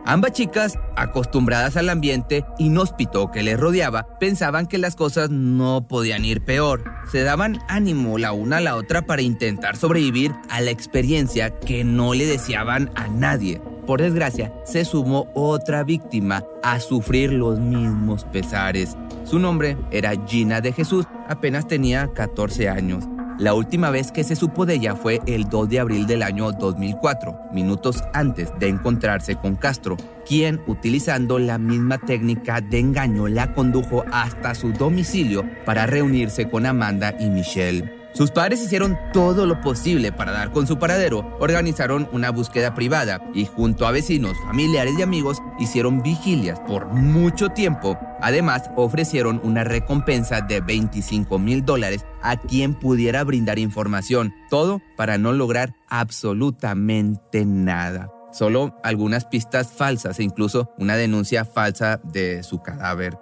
Ambas 0.09 0.33
chicas, 0.33 0.79
acostumbradas 0.95 1.77
al 1.77 1.89
ambiente 1.89 2.45
inhóspito 2.59 3.33
que 3.33 3.43
les 3.43 3.59
rodeaba, 3.59 4.07
pensaban 4.21 4.67
que 4.67 4.79
las 4.79 4.95
cosas 4.95 5.31
no 5.31 5.89
podían 5.89 6.25
ir 6.25 6.45
peor. 6.45 6.85
Se 7.11 7.25
daban 7.25 7.59
ánimo 7.67 8.17
la 8.17 8.33
una 8.33 8.59
a 8.59 8.61
la 8.61 8.77
otra 8.77 9.03
para 9.03 9.23
intentar 9.23 9.77
sobrevivir 9.77 10.33
a 10.49 10.61
la 10.61 10.71
experiencia 10.71 11.51
que 11.59 11.83
no 11.83 12.15
le 12.15 12.25
deseaban 12.25 12.93
a 12.95 13.09
nadie. 13.09 13.61
Por 13.85 14.01
desgracia, 14.01 14.53
se 14.65 14.85
sumó 14.85 15.27
otra 15.35 15.83
víctima 15.83 16.45
a 16.63 16.79
sufrir 16.79 17.33
los 17.33 17.59
mismos 17.59 18.25
pesares. 18.27 18.97
Su 19.25 19.41
nombre 19.41 19.77
era 19.91 20.13
Gina 20.25 20.61
de 20.61 20.73
Jesús, 20.73 21.07
apenas 21.29 21.67
tenía 21.67 22.13
14 22.13 22.69
años. 22.69 23.09
La 23.39 23.53
última 23.53 23.91
vez 23.91 24.13
que 24.13 24.25
se 24.25 24.35
supo 24.35 24.65
de 24.65 24.77
ella 24.77 24.97
fue 24.97 25.21
el 25.27 25.51
2 25.51 25.69
de 25.69 25.81
abril 25.81 26.07
del 26.07 26.23
año 26.23 26.53
2004, 26.53 27.51
minutos 27.53 28.03
antes 28.15 28.51
de 28.59 28.69
encontrarse 28.69 29.37
con 29.37 29.57
Castro, 29.57 29.99
quien, 30.27 30.63
utilizando 30.67 31.39
la 31.39 31.59
misma 31.59 31.99
técnica 31.99 32.63
de 32.63 32.79
engaño, 32.79 33.29
la 33.29 33.53
condujo 33.53 34.07
hasta 34.11 34.55
su 34.55 34.73
domicilio 34.73 35.45
para 35.67 35.85
reunirse 35.85 36.49
con 36.49 36.65
Amanda 36.65 37.15
y 37.21 37.29
Michelle. 37.29 38.06
Sus 38.17 38.31
padres 38.31 38.63
hicieron 38.63 38.99
todo 39.13 39.45
lo 39.45 39.61
posible 39.61 40.11
para 40.11 40.33
dar 40.33 40.51
con 40.51 40.67
su 40.67 40.79
paradero, 40.79 41.37
organizaron 41.39 42.09
una 42.13 42.31
búsqueda 42.31 42.75
privada 42.75 43.21
y 43.35 43.45
junto 43.45 43.87
a 43.87 43.91
vecinos, 43.91 44.39
familiares 44.47 44.95
y 44.99 45.03
amigos 45.03 45.43
hicieron 45.59 46.03
vigilias 46.03 46.59
por 46.61 46.87
mucho 46.87 47.51
tiempo. 47.51 47.99
Además, 48.23 48.71
ofrecieron 48.75 49.39
una 49.45 49.65
recompensa 49.65 50.41
de 50.41 50.63
25 50.63 51.39
mil 51.39 51.63
dólares 51.63 52.07
a 52.23 52.39
quien 52.39 52.73
pudiera 52.73 53.23
brindar 53.23 53.59
información, 53.59 54.33
todo 54.49 54.81
para 54.97 55.19
no 55.19 55.35
lograr 55.35 55.75
absolutamente 55.87 57.45
nada. 57.45 58.11
Solo 58.33 58.79
algunas 58.83 59.27
pistas 59.27 59.73
falsas 59.73 60.19
e 60.21 60.23
incluso 60.23 60.71
una 60.79 60.97
denuncia 60.97 61.45
falsa 61.45 62.01
de 62.03 62.43
su 62.43 62.63
cadáver. 62.63 63.19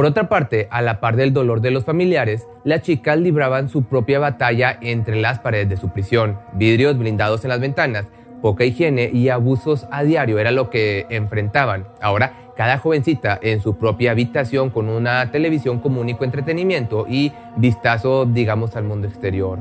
Por 0.00 0.06
otra 0.06 0.30
parte, 0.30 0.66
a 0.70 0.80
la 0.80 0.98
par 0.98 1.14
del 1.14 1.34
dolor 1.34 1.60
de 1.60 1.70
los 1.70 1.84
familiares, 1.84 2.48
las 2.64 2.80
chicas 2.80 3.18
libraban 3.18 3.68
su 3.68 3.82
propia 3.82 4.18
batalla 4.18 4.78
entre 4.80 5.20
las 5.20 5.40
paredes 5.40 5.68
de 5.68 5.76
su 5.76 5.90
prisión. 5.90 6.38
Vidrios 6.54 6.96
blindados 6.96 7.44
en 7.44 7.50
las 7.50 7.60
ventanas, 7.60 8.06
poca 8.40 8.64
higiene 8.64 9.10
y 9.12 9.28
abusos 9.28 9.86
a 9.90 10.02
diario 10.02 10.38
era 10.38 10.52
lo 10.52 10.70
que 10.70 11.04
enfrentaban. 11.10 11.86
Ahora, 12.00 12.32
cada 12.56 12.78
jovencita 12.78 13.38
en 13.42 13.60
su 13.60 13.76
propia 13.76 14.12
habitación 14.12 14.70
con 14.70 14.88
una 14.88 15.30
televisión 15.30 15.80
como 15.80 16.00
único 16.00 16.24
entretenimiento 16.24 17.04
y 17.06 17.32
vistazo, 17.58 18.24
digamos, 18.24 18.76
al 18.76 18.84
mundo 18.84 19.06
exterior. 19.06 19.58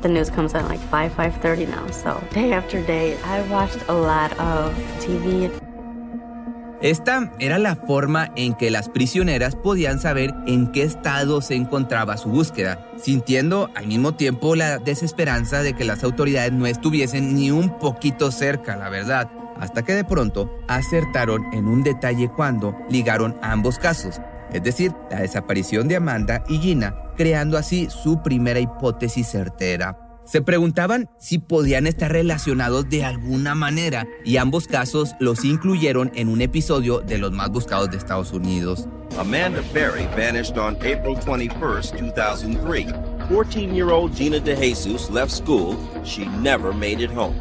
The 0.00 0.08
news 0.08 0.30
comes 0.30 0.54
out 0.54 0.70
like 0.70 0.80
5, 0.90 1.14
5.30 1.18 1.68
now, 1.68 1.86
so 1.90 2.18
day 2.32 2.54
after 2.54 2.82
day, 2.86 3.14
I 3.26 3.42
watched 3.52 3.86
a 3.88 3.92
lot 3.92 4.30
TV. 5.00 5.50
Esta 6.82 7.30
era 7.38 7.60
la 7.60 7.76
forma 7.76 8.32
en 8.34 8.54
que 8.54 8.72
las 8.72 8.88
prisioneras 8.88 9.54
podían 9.54 10.00
saber 10.00 10.34
en 10.48 10.72
qué 10.72 10.82
estado 10.82 11.40
se 11.40 11.54
encontraba 11.54 12.16
su 12.16 12.28
búsqueda, 12.28 12.84
sintiendo 13.00 13.70
al 13.76 13.86
mismo 13.86 14.16
tiempo 14.16 14.56
la 14.56 14.78
desesperanza 14.78 15.62
de 15.62 15.74
que 15.74 15.84
las 15.84 16.02
autoridades 16.02 16.50
no 16.52 16.66
estuviesen 16.66 17.36
ni 17.36 17.52
un 17.52 17.78
poquito 17.78 18.32
cerca, 18.32 18.74
la 18.74 18.88
verdad, 18.88 19.30
hasta 19.60 19.84
que 19.84 19.94
de 19.94 20.02
pronto 20.02 20.50
acertaron 20.66 21.44
en 21.52 21.68
un 21.68 21.84
detalle 21.84 22.28
cuando 22.28 22.76
ligaron 22.90 23.36
ambos 23.42 23.78
casos, 23.78 24.20
es 24.52 24.64
decir, 24.64 24.92
la 25.08 25.20
desaparición 25.20 25.86
de 25.86 25.94
Amanda 25.94 26.42
y 26.48 26.58
Gina, 26.58 26.96
creando 27.16 27.58
así 27.58 27.88
su 27.90 28.22
primera 28.24 28.58
hipótesis 28.58 29.28
certera. 29.28 30.01
Se 30.24 30.40
preguntaban 30.40 31.08
si 31.18 31.38
podían 31.38 31.86
estar 31.86 32.12
relacionados 32.12 32.88
de 32.88 33.04
alguna 33.04 33.54
manera 33.54 34.06
y 34.24 34.36
ambos 34.36 34.68
casos 34.68 35.14
los 35.18 35.44
incluyeron 35.44 36.12
en 36.14 36.28
un 36.28 36.40
episodio 36.40 37.00
de 37.00 37.18
los 37.18 37.32
más 37.32 37.50
buscados 37.50 37.90
de 37.90 37.96
Estados 37.96 38.32
Unidos. 38.32 38.88
Amanda 39.18 39.62
Berry 39.74 40.06
vanished 40.16 40.56
on 40.56 40.76
April 40.76 41.16
21st, 41.16 42.14
2003. 42.14 42.86
14-year-old 43.28 44.14
Gina 44.14 44.38
DeJesus 44.38 45.10
left 45.10 45.30
school. 45.30 45.76
She 46.04 46.26
never 46.40 46.72
made 46.72 47.02
it 47.02 47.10
home. 47.10 47.34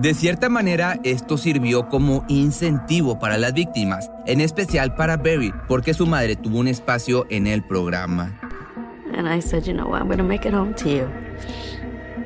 De 0.00 0.14
cierta 0.14 0.48
manera, 0.48 0.98
esto 1.04 1.36
sirvió 1.36 1.90
como 1.90 2.24
incentivo 2.28 3.18
para 3.18 3.36
las 3.36 3.52
víctimas, 3.52 4.10
en 4.26 4.40
especial 4.40 4.94
para 4.94 5.18
Berry, 5.18 5.52
porque 5.68 5.92
su 5.92 6.06
madre 6.06 6.36
tuvo 6.36 6.58
un 6.58 6.68
espacio 6.68 7.26
en 7.28 7.46
el 7.46 7.62
programa. 7.62 8.34
And 9.14 9.28
I 9.28 9.40
said, 9.40 9.64
you 9.66 9.74
know 9.74 9.86
what, 9.86 10.00
I'm 10.00 10.06
going 10.06 10.16
to 10.16 10.24
make 10.24 10.48
it 10.48 10.54
home 10.54 10.72
to 10.76 10.88
you. 10.88 11.29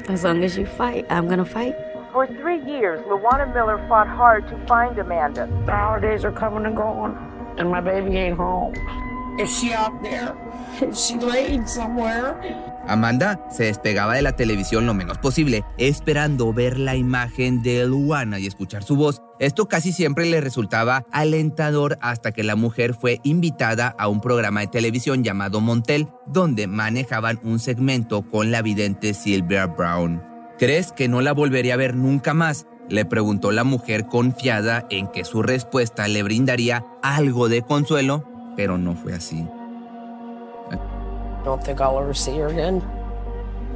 As 0.09 0.25
long 0.25 0.45
as 0.45 0.57
you 0.57 0.67
fight, 0.67 1.07
I'm 1.11 1.29
to 1.29 1.45
fight. 1.45 1.75
For 2.13 2.27
three 2.27 2.63
years, 2.63 3.01
Luana 3.07 3.53
Miller 3.53 3.85
fought 3.89 4.07
hard 4.07 4.47
to 4.49 4.57
find 4.67 4.99
Amanda. 4.99 5.49
The 5.67 5.73
holidays 5.73 6.25
are 6.25 6.31
coming 6.33 6.65
and 6.65 6.77
going, 6.77 7.17
and 7.59 7.71
my 7.71 7.81
baby 7.81 8.17
ain't 8.17 8.37
home. 8.37 8.75
Is 9.37 9.51
she 9.59 9.73
out 9.73 10.01
there? 10.01 10.33
Is 10.81 11.05
she 11.05 11.19
laid 11.19 11.69
somewhere? 11.69 12.39
Amanda 12.87 13.41
se 13.51 13.65
despegaba 13.65 14.15
de 14.15 14.23
la 14.23 14.37
televisión 14.37 14.87
lo 14.87 14.95
menos 14.95 15.19
posible, 15.19 15.65
esperando 15.77 16.53
ver 16.53 16.79
la 16.79 16.95
imagen 16.95 17.63
de 17.63 17.85
Luana 17.85 18.39
y 18.39 18.47
escuchar 18.47 18.85
su 18.85 18.95
voz. 18.95 19.24
Esto 19.41 19.67
casi 19.67 19.93
siempre 19.93 20.27
le 20.27 20.41
resultaba 20.41 21.05
alentador 21.11 21.99
hasta 22.01 22.31
que 22.31 22.45
la 22.45 22.55
mujer 22.55 22.95
fue 22.95 23.21
invitada 23.25 23.95
a 23.99 24.07
un 24.07 24.21
programa 24.21 24.61
de 24.61 24.69
televisión 24.69 25.25
llamado 25.25 25.61
Montel, 25.61 26.09
donde 26.27 26.69
manejaban 26.69 27.41
un 27.43 27.59
segmento 27.59 28.23
con 28.23 28.53
la 28.53 28.63
vidente 28.63 29.13
Sylvia 29.13 29.67
Brown. 29.67 30.23
¿Crees 30.57 30.93
que 30.93 31.09
no 31.09 31.21
la 31.21 31.33
volvería 31.33 31.75
a 31.75 31.79
ver 31.79 31.97
nunca 31.97 32.33
más? 32.33 32.67
Le 32.89 33.05
preguntó 33.05 33.51
la 33.51 33.65
mujer 33.65 34.07
confiada 34.07 34.87
en 34.89 35.09
que 35.09 35.25
su 35.25 35.43
respuesta 35.43 36.07
le 36.07 36.23
brindaría 36.23 36.85
algo 37.03 37.49
de 37.49 37.63
consuelo, 37.63 38.25
pero 38.57 38.79
no 38.79 38.95
fue 38.95 39.15
así. 39.15 39.49
Don't 41.45 41.63
think 41.63 41.81
I'll 41.81 41.99
ever 41.99 42.15
see 42.15 42.39
her 42.39 42.47
again. 42.47 42.83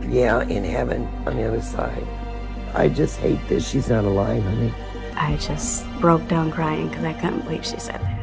Yeah, 0.09 0.43
in 0.49 0.65
heaven 0.65 1.07
on 1.27 1.37
the 1.37 1.47
other 1.47 1.61
side. 1.61 2.07
I 2.75 2.89
just 2.89 3.19
hate 3.21 3.41
that 3.49 3.61
she's 3.61 3.89
not 3.89 4.05
alive, 4.05 4.43
honey. 4.43 4.73
I 5.19 5.37
just 5.37 5.85
broke 6.01 6.27
down 6.29 6.53
crying 6.53 6.89
because 6.89 7.05
I 7.05 7.13
couldn't 7.15 7.45
believe 7.45 7.65
she 7.65 7.81
said 7.81 8.01
that. 8.01 8.19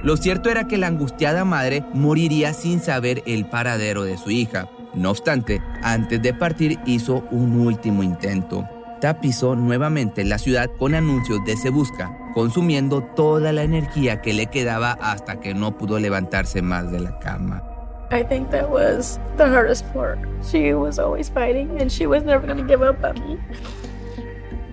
Lo 0.00 0.16
cierto 0.16 0.48
era 0.48 0.64
que 0.68 0.78
la 0.78 0.86
angustiada 0.86 1.44
madre 1.44 1.84
moriría 1.92 2.54
sin 2.54 2.80
saber 2.80 3.22
el 3.26 3.46
paradero 3.46 4.04
de 4.04 4.16
su 4.16 4.30
hija. 4.30 4.68
No 4.94 5.10
obstante, 5.10 5.60
antes 5.82 6.22
de 6.22 6.32
partir 6.32 6.78
hizo 6.86 7.24
un 7.30 7.60
último 7.60 8.02
intento. 8.02 8.66
Tapizó 9.00 9.54
nuevamente 9.54 10.24
la 10.24 10.38
ciudad 10.38 10.70
con 10.78 10.94
anuncios 10.94 11.44
de 11.44 11.56
Se 11.56 11.70
Busca, 11.70 12.10
consumiendo 12.32 13.02
toda 13.02 13.52
la 13.52 13.64
energía 13.64 14.22
que 14.22 14.32
le 14.32 14.46
quedaba 14.46 14.92
hasta 14.92 15.40
que 15.40 15.52
no 15.52 15.76
pudo 15.76 15.98
levantarse 15.98 16.62
más 16.62 16.90
de 16.90 17.00
la 17.00 17.18
cama. 17.18 17.62
I 18.10 18.22
think 18.22 18.50
that 18.50 18.70
was 18.70 19.20
the 19.36 19.44
hardest 19.44 19.84
part. 19.92 20.18
She 20.42 20.72
was 20.72 20.98
always 20.98 21.28
fighting 21.28 21.80
and 21.80 21.90
she 21.92 22.06
was 22.06 22.24
never 22.24 22.46
going 22.46 22.56
to 22.56 22.64
give 22.64 22.82
up 22.82 23.04
on 23.04 23.14
me. 23.20 23.38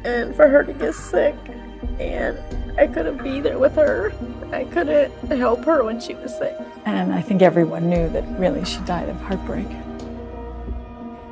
And 0.06 0.36
for 0.36 0.48
her 0.48 0.64
to 0.64 0.74
get 0.74 0.94
sick 0.94 1.36
and 2.00 2.38
I 2.78 2.88
couldn't 2.88 3.24
be 3.24 3.40
there 3.40 3.58
with 3.58 3.76
her. 3.76 4.14
I 4.52 4.66
couldn't 4.66 5.12
help 5.32 5.66
her 5.66 5.84
when 5.84 6.00
she 6.00 6.14
was 6.14 6.38
sick. 6.38 6.56
And 6.86 7.14
I 7.14 7.22
think 7.22 7.42
everyone 7.42 7.90
knew 7.90 8.10
that 8.10 8.24
really 8.40 8.64
she 8.66 8.80
died 8.82 9.10
of 9.10 9.16
heartbreak. 9.22 9.68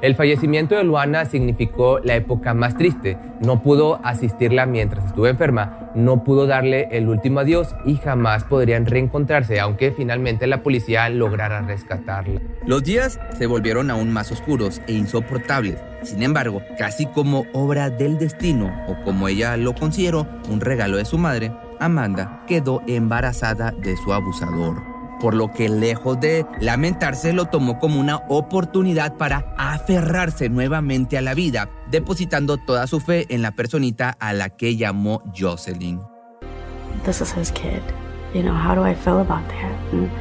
El 0.03 0.15
fallecimiento 0.15 0.75
de 0.75 0.83
Luana 0.83 1.23
significó 1.23 1.99
la 1.99 2.15
época 2.15 2.53
más 2.53 2.75
triste. 2.75 3.17
No 3.39 3.61
pudo 3.61 4.01
asistirla 4.03 4.65
mientras 4.65 5.05
estuvo 5.05 5.27
enferma, 5.27 5.91
no 5.95 6.25
pudo 6.25 6.45
darle 6.45 6.89
el 6.91 7.07
último 7.07 7.39
adiós 7.39 7.73
y 7.85 7.95
jamás 7.95 8.43
podrían 8.43 8.85
reencontrarse, 8.85 9.61
aunque 9.61 9.93
finalmente 9.93 10.45
la 10.45 10.61
policía 10.61 11.07
lograra 11.07 11.61
rescatarla. 11.61 12.41
Los 12.65 12.83
días 12.83 13.17
se 13.37 13.47
volvieron 13.47 13.89
aún 13.89 14.11
más 14.11 14.29
oscuros 14.29 14.81
e 14.87 14.91
insoportables. 14.91 15.77
Sin 16.01 16.21
embargo, 16.21 16.61
casi 16.77 17.05
como 17.05 17.45
obra 17.53 17.89
del 17.89 18.17
destino, 18.17 18.75
o 18.89 19.01
como 19.05 19.29
ella 19.29 19.55
lo 19.55 19.73
consideró, 19.73 20.27
un 20.49 20.59
regalo 20.59 20.97
de 20.97 21.05
su 21.05 21.17
madre, 21.17 21.53
Amanda 21.79 22.43
quedó 22.45 22.81
embarazada 22.87 23.71
de 23.71 23.95
su 23.95 24.11
abusador 24.11 24.92
por 25.23 25.35
lo 25.35 25.53
que 25.53 25.69
lejos 25.69 26.19
de 26.19 26.45
lamentarse 26.59 27.31
lo 27.31 27.45
tomó 27.45 27.79
como 27.79 27.97
una 27.97 28.17
oportunidad 28.27 29.15
para 29.15 29.55
aferrarse 29.57 30.49
nuevamente 30.49 31.17
a 31.17 31.21
la 31.21 31.33
vida, 31.33 31.69
depositando 31.89 32.57
toda 32.57 32.87
su 32.87 32.99
fe 32.99 33.25
en 33.29 33.41
la 33.41 33.51
personita 33.51 34.17
a 34.19 34.33
la 34.33 34.49
que 34.49 34.75
llamó 34.75 35.23
Jocelyn. 35.33 36.01
This 37.05 37.21
is 37.21 37.31
his 37.31 37.53
kid. 37.53 37.81
You 38.33 38.43
know, 38.43 38.53
how 38.53 38.75
do 38.75 38.83
I 38.85 38.93
feel 38.93 39.21
about 39.21 39.47
that? 39.47 39.93
And 39.93 40.11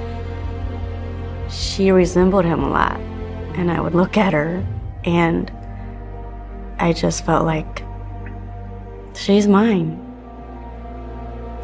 she 1.51 1.91
resembled 1.91 2.45
him 2.45 2.63
a 2.63 2.69
lot. 2.69 3.01
And 3.57 3.73
I 3.73 3.81
would 3.81 3.97
look 3.97 4.17
at 4.17 4.33
her 4.33 4.65
and 5.05 5.51
I 6.79 6.93
just 6.93 7.27
felt 7.27 7.45
like 7.45 7.83
she's 9.17 9.49
mine. 9.49 9.99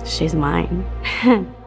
She's 0.04 0.34
mine. 0.34 0.84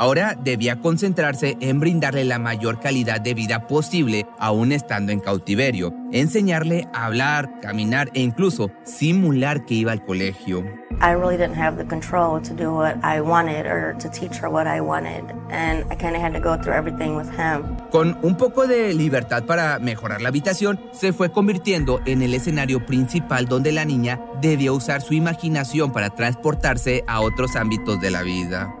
Ahora 0.00 0.34
debía 0.34 0.80
concentrarse 0.80 1.58
en 1.60 1.78
brindarle 1.78 2.24
la 2.24 2.38
mayor 2.38 2.80
calidad 2.80 3.20
de 3.20 3.34
vida 3.34 3.66
posible 3.66 4.24
aún 4.38 4.72
estando 4.72 5.12
en 5.12 5.20
cautiverio, 5.20 5.92
enseñarle 6.10 6.88
a 6.94 7.04
hablar, 7.04 7.60
caminar 7.60 8.08
e 8.14 8.22
incluso 8.22 8.70
simular 8.82 9.66
que 9.66 9.74
iba 9.74 9.92
al 9.92 10.02
colegio. 10.02 10.64
I 11.02 11.12
really 11.12 11.36
didn't 11.36 11.58
have 11.58 11.76
the 11.76 11.84
control 11.84 12.40
to 12.40 12.54
do 12.54 12.72
what 12.74 12.96
I 13.04 13.20
wanted 13.20 13.66
or 13.66 13.94
to 13.98 14.08
teach 14.08 14.40
her 14.40 14.48
what 14.48 14.66
I 14.66 14.80
wanted, 14.80 15.22
and 15.50 15.84
I 15.90 15.96
kind 15.96 16.16
of 16.16 16.22
had 16.22 16.32
to 16.32 16.40
go 16.40 16.56
through 16.56 16.76
everything 16.76 17.14
with 17.14 17.28
him. 17.36 17.76
Con 17.90 18.16
un 18.22 18.36
poco 18.36 18.66
de 18.66 18.94
libertad 18.94 19.44
para 19.44 19.78
mejorar 19.80 20.22
la 20.22 20.30
habitación, 20.30 20.80
se 20.92 21.12
fue 21.12 21.30
convirtiendo 21.30 22.00
en 22.06 22.22
el 22.22 22.32
escenario 22.32 22.86
principal 22.86 23.44
donde 23.44 23.70
la 23.70 23.84
niña 23.84 24.18
debía 24.40 24.72
usar 24.72 25.02
su 25.02 25.12
imaginación 25.12 25.92
para 25.92 26.08
transportarse 26.08 27.04
a 27.06 27.20
otros 27.20 27.54
ámbitos 27.54 28.00
de 28.00 28.10
la 28.10 28.22
vida. 28.22 28.74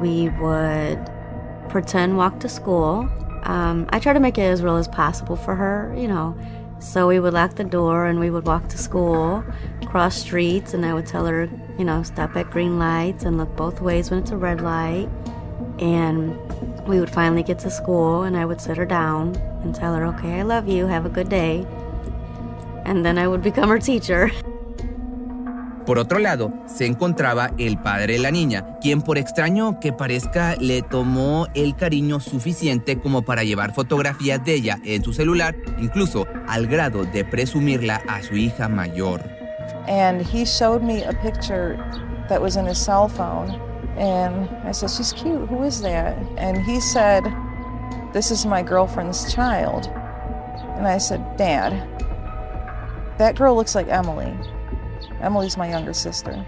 We 0.00 0.28
would 0.28 1.10
pretend 1.68 2.16
walk 2.16 2.40
to 2.40 2.48
school. 2.48 3.08
Um, 3.44 3.86
I 3.90 3.98
try 3.98 4.12
to 4.12 4.20
make 4.20 4.38
it 4.38 4.42
as 4.42 4.62
real 4.62 4.76
as 4.76 4.88
possible 4.88 5.36
for 5.36 5.54
her, 5.54 5.94
you 5.96 6.08
know. 6.08 6.36
So 6.78 7.08
we 7.08 7.18
would 7.18 7.32
lock 7.32 7.54
the 7.54 7.64
door 7.64 8.06
and 8.06 8.20
we 8.20 8.30
would 8.30 8.46
walk 8.46 8.68
to 8.68 8.78
school, 8.78 9.44
cross 9.86 10.16
streets, 10.16 10.74
and 10.74 10.84
I 10.84 10.92
would 10.92 11.06
tell 11.06 11.24
her, 11.26 11.48
you 11.78 11.84
know, 11.84 12.02
stop 12.02 12.36
at 12.36 12.50
green 12.50 12.78
lights 12.78 13.24
and 13.24 13.38
look 13.38 13.54
both 13.56 13.80
ways 13.80 14.10
when 14.10 14.20
it's 14.20 14.30
a 14.30 14.36
red 14.36 14.60
light. 14.60 15.08
And 15.78 16.36
we 16.86 17.00
would 17.00 17.10
finally 17.10 17.42
get 17.42 17.58
to 17.60 17.70
school 17.70 18.24
and 18.24 18.36
I 18.36 18.44
would 18.44 18.60
sit 18.60 18.76
her 18.76 18.84
down 18.84 19.36
and 19.62 19.74
tell 19.74 19.94
her, 19.94 20.04
okay, 20.06 20.40
I 20.40 20.42
love 20.42 20.68
you, 20.68 20.86
have 20.86 21.06
a 21.06 21.08
good 21.08 21.28
day. 21.28 21.66
And 22.84 23.04
then 23.04 23.16
I 23.16 23.28
would 23.28 23.42
become 23.42 23.68
her 23.70 23.78
teacher. 23.78 24.30
Por 25.86 25.98
otro 25.98 26.18
lado, 26.18 26.50
se 26.66 26.86
encontraba 26.86 27.50
el 27.58 27.78
padre 27.78 28.14
de 28.14 28.18
la 28.18 28.30
niña, 28.30 28.78
quien 28.80 29.02
por 29.02 29.18
extraño 29.18 29.80
que 29.80 29.92
parezca 29.92 30.56
le 30.56 30.80
tomó 30.80 31.46
el 31.54 31.76
cariño 31.76 32.20
suficiente 32.20 32.98
como 32.98 33.22
para 33.22 33.44
llevar 33.44 33.74
fotografías 33.74 34.42
de 34.44 34.54
ella 34.54 34.78
en 34.84 35.04
su 35.04 35.12
celular, 35.12 35.54
incluso 35.78 36.26
al 36.48 36.66
grado 36.66 37.04
de 37.04 37.24
presumirla 37.24 38.00
a 38.08 38.22
su 38.22 38.34
hija 38.34 38.68
mayor. 38.68 39.20
And 39.86 40.22
he 40.22 40.46
showed 40.46 40.82
me 40.82 41.04
a 41.04 41.12
picture 41.12 41.76
that 42.30 42.40
was 42.40 42.56
in 42.56 42.66
his 42.66 42.78
cell 42.78 43.08
phone. 43.08 43.50
And 43.98 44.48
I 44.66 44.72
said, 44.72 44.90
She's 44.90 45.12
cute. 45.12 45.46
Who 45.48 45.62
is 45.64 45.82
that? 45.82 46.16
And 46.38 46.56
he 46.56 46.80
said, 46.80 47.22
This 48.14 48.30
is 48.30 48.46
my 48.46 48.62
girlfriend's 48.62 49.32
child. 49.34 49.90
And 50.76 50.86
I 50.86 50.96
said, 50.96 51.36
Dad, 51.36 51.86
that 53.18 53.36
girl 53.36 53.54
looks 53.54 53.74
like 53.74 53.88
Emily. 53.88 54.32
Emily's 55.24 55.56
my 55.56 55.70
younger 55.70 55.94
sister. 55.94 56.44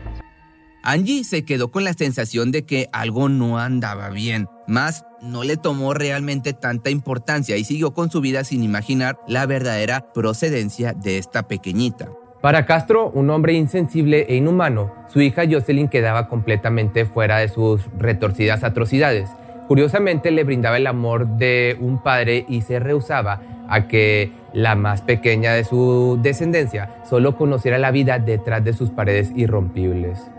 Angie 0.82 1.24
se 1.24 1.44
quedó 1.44 1.72
con 1.72 1.82
la 1.82 1.94
sensación 1.94 2.52
de 2.52 2.64
que 2.64 2.88
algo 2.92 3.28
no 3.28 3.58
andaba 3.58 4.08
bien, 4.10 4.46
más 4.68 5.04
no 5.20 5.42
le 5.42 5.56
tomó 5.56 5.94
realmente 5.94 6.52
tanta 6.52 6.90
importancia 6.90 7.56
y 7.56 7.64
siguió 7.64 7.92
con 7.92 8.08
su 8.08 8.20
vida 8.20 8.44
sin 8.44 8.62
imaginar 8.62 9.18
la 9.26 9.46
verdadera 9.46 10.12
procedencia 10.12 10.92
de 10.92 11.18
esta 11.18 11.48
pequeñita. 11.48 12.08
Para 12.40 12.66
Castro, 12.66 13.10
un 13.10 13.30
hombre 13.30 13.54
insensible 13.54 14.26
e 14.28 14.36
inhumano, 14.36 14.92
su 15.08 15.20
hija 15.20 15.42
Jocelyn 15.50 15.88
quedaba 15.88 16.28
completamente 16.28 17.04
fuera 17.04 17.38
de 17.38 17.48
sus 17.48 17.80
retorcidas 17.98 18.62
atrocidades. 18.62 19.28
Curiosamente 19.66 20.30
le 20.30 20.44
brindaba 20.44 20.76
el 20.76 20.86
amor 20.86 21.26
de 21.26 21.76
un 21.80 22.00
padre 22.00 22.46
y 22.48 22.62
se 22.62 22.78
rehusaba 22.78 23.40
a 23.68 23.88
que 23.88 24.32
la 24.52 24.74
más 24.74 25.02
pequeña 25.02 25.52
de 25.52 25.64
su 25.64 26.18
descendencia 26.22 27.02
solo 27.08 27.36
conociera 27.36 27.78
la 27.78 27.90
vida 27.90 28.18
detrás 28.18 28.64
de 28.64 28.72
sus 28.72 28.90
paredes 28.90 29.32
irrompibles. 29.34 30.30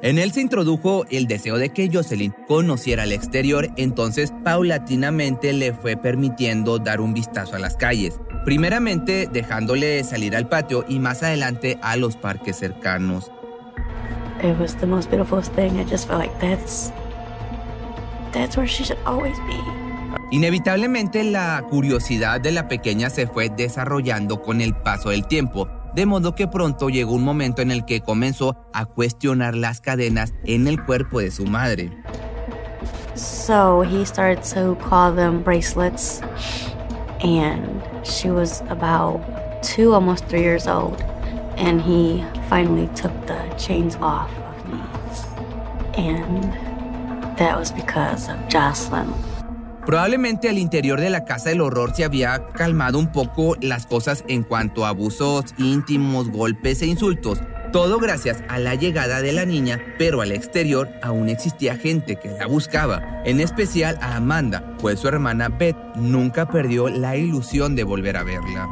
En 0.00 0.18
él 0.18 0.30
se 0.30 0.40
introdujo 0.40 1.06
el 1.10 1.26
deseo 1.26 1.58
de 1.58 1.70
que 1.70 1.90
Jocelyn 1.92 2.32
conociera 2.46 3.02
el 3.02 3.12
exterior, 3.12 3.68
entonces 3.76 4.32
paulatinamente 4.44 5.52
le 5.52 5.72
fue 5.72 5.96
permitiendo 5.96 6.78
dar 6.78 7.00
un 7.00 7.14
vistazo 7.14 7.56
a 7.56 7.58
las 7.58 7.76
calles, 7.76 8.20
primeramente 8.44 9.28
dejándole 9.30 10.04
salir 10.04 10.36
al 10.36 10.48
patio 10.48 10.84
y 10.88 11.00
más 11.00 11.24
adelante 11.24 11.78
a 11.82 11.96
los 11.96 12.16
parques 12.16 12.56
cercanos. 12.56 13.32
It 14.40 14.56
was 14.60 14.76
the 14.76 14.86
most 14.86 15.10
beautiful 15.10 15.42
thing. 15.42 15.80
I 15.80 15.84
just 15.84 16.06
felt 16.06 16.20
like 16.20 16.38
that's 16.38 16.92
that's 18.32 18.56
where 18.56 18.68
she 18.68 18.84
should 18.84 19.00
always 19.04 19.36
be. 19.48 19.87
Inevitablemente 20.30 21.24
la 21.24 21.64
curiosidad 21.70 22.38
de 22.38 22.52
la 22.52 22.68
pequeña 22.68 23.08
se 23.08 23.26
fue 23.26 23.48
desarrollando 23.48 24.42
con 24.42 24.60
el 24.60 24.74
paso 24.74 25.08
del 25.08 25.26
tiempo, 25.26 25.68
de 25.94 26.04
modo 26.04 26.34
que 26.34 26.46
pronto 26.46 26.90
llegó 26.90 27.14
un 27.14 27.24
momento 27.24 27.62
en 27.62 27.70
el 27.70 27.86
que 27.86 28.02
comenzó 28.02 28.54
a 28.74 28.84
cuestionar 28.84 29.54
las 29.54 29.80
cadenas 29.80 30.34
en 30.44 30.68
el 30.68 30.84
cuerpo 30.84 31.20
de 31.20 31.30
su 31.30 31.46
madre. 31.46 31.90
So 33.14 33.82
he 33.82 34.04
started 34.04 34.42
to 34.54 34.76
call 34.86 35.14
them 35.14 35.42
bracelets, 35.42 36.20
and 37.22 37.82
she 38.04 38.30
was 38.30 38.60
about 38.68 39.22
two, 39.62 39.94
almost 39.94 40.26
three 40.26 40.42
years 40.42 40.66
old, 40.68 41.02
and 41.56 41.80
he 41.80 42.22
finally 42.50 42.88
took 42.94 43.12
the 43.26 43.38
chains 43.56 43.96
off 44.02 44.30
of 44.30 44.70
me. 44.70 44.80
And 45.96 46.52
that 47.38 47.58
was 47.58 47.72
because 47.72 48.28
of 48.28 48.36
Jocelyn. 48.48 49.08
Probablemente 49.88 50.50
al 50.50 50.58
interior 50.58 51.00
de 51.00 51.08
la 51.08 51.24
casa 51.24 51.48
del 51.48 51.62
horror 51.62 51.94
se 51.94 52.04
había 52.04 52.48
calmado 52.48 52.98
un 52.98 53.10
poco 53.10 53.56
las 53.62 53.86
cosas 53.86 54.22
en 54.28 54.42
cuanto 54.42 54.84
a 54.84 54.90
abusos 54.90 55.54
íntimos, 55.56 56.28
golpes 56.28 56.82
e 56.82 56.86
insultos. 56.86 57.40
Todo 57.72 57.98
gracias 57.98 58.44
a 58.50 58.58
la 58.58 58.74
llegada 58.74 59.22
de 59.22 59.32
la 59.32 59.46
niña, 59.46 59.80
pero 59.96 60.20
al 60.20 60.32
exterior 60.32 60.90
aún 61.02 61.30
existía 61.30 61.74
gente 61.74 62.16
que 62.16 62.28
la 62.28 62.46
buscaba, 62.46 63.22
en 63.24 63.40
especial 63.40 63.98
a 64.02 64.16
Amanda, 64.16 64.76
pues 64.78 65.00
su 65.00 65.08
hermana 65.08 65.48
Beth 65.48 65.78
nunca 65.96 66.50
perdió 66.50 66.90
la 66.90 67.16
ilusión 67.16 67.74
de 67.74 67.84
volver 67.84 68.18
a 68.18 68.24
verla. 68.24 68.68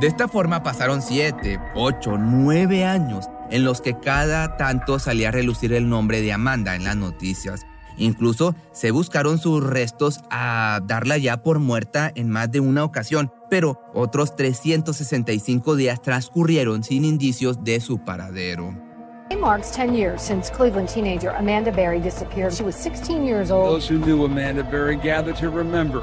De 0.00 0.06
esta 0.06 0.28
forma 0.28 0.62
pasaron 0.62 1.02
7, 1.02 1.58
8, 1.74 2.16
9 2.16 2.84
años 2.84 3.26
en 3.50 3.64
los 3.64 3.80
que 3.80 3.98
cada 3.98 4.56
tanto 4.56 5.00
salía 5.00 5.30
a 5.30 5.32
relucir 5.32 5.72
el 5.72 5.88
nombre 5.88 6.20
de 6.22 6.32
Amanda 6.32 6.76
en 6.76 6.84
las 6.84 6.94
noticias. 6.94 7.66
Incluso 7.98 8.54
se 8.72 8.90
buscaron 8.90 9.38
sus 9.38 9.62
restos 9.62 10.20
a 10.30 10.80
darla 10.84 11.18
ya 11.18 11.42
por 11.42 11.58
muerta 11.58 12.10
en 12.14 12.30
más 12.30 12.50
de 12.50 12.60
una 12.60 12.84
ocasión, 12.84 13.32
pero 13.50 13.80
otros 13.92 14.36
365 14.36 15.76
días 15.76 16.00
transcurrieron 16.00 16.84
sin 16.84 17.04
indicios 17.04 17.62
de 17.64 17.80
su 17.80 17.98
paradero. 17.98 18.74
It 19.30 19.38
marks 19.38 19.70
10 19.76 19.94
years 19.94 20.22
since 20.22 20.50
Cleveland 20.50 20.88
teenager 20.88 21.30
Amanda 21.36 21.70
Berry 21.70 22.00
disappeared. 22.00 22.54
She 22.54 22.64
was 22.64 22.74
16 22.74 23.26
years 23.26 23.50
old. 23.50 23.66
Those 23.66 23.92
who 23.92 23.98
knew 23.98 24.24
Amanda 24.24 24.62
Berry 24.62 24.96
gather 24.96 25.34
to 25.34 25.50
remember. 25.50 26.00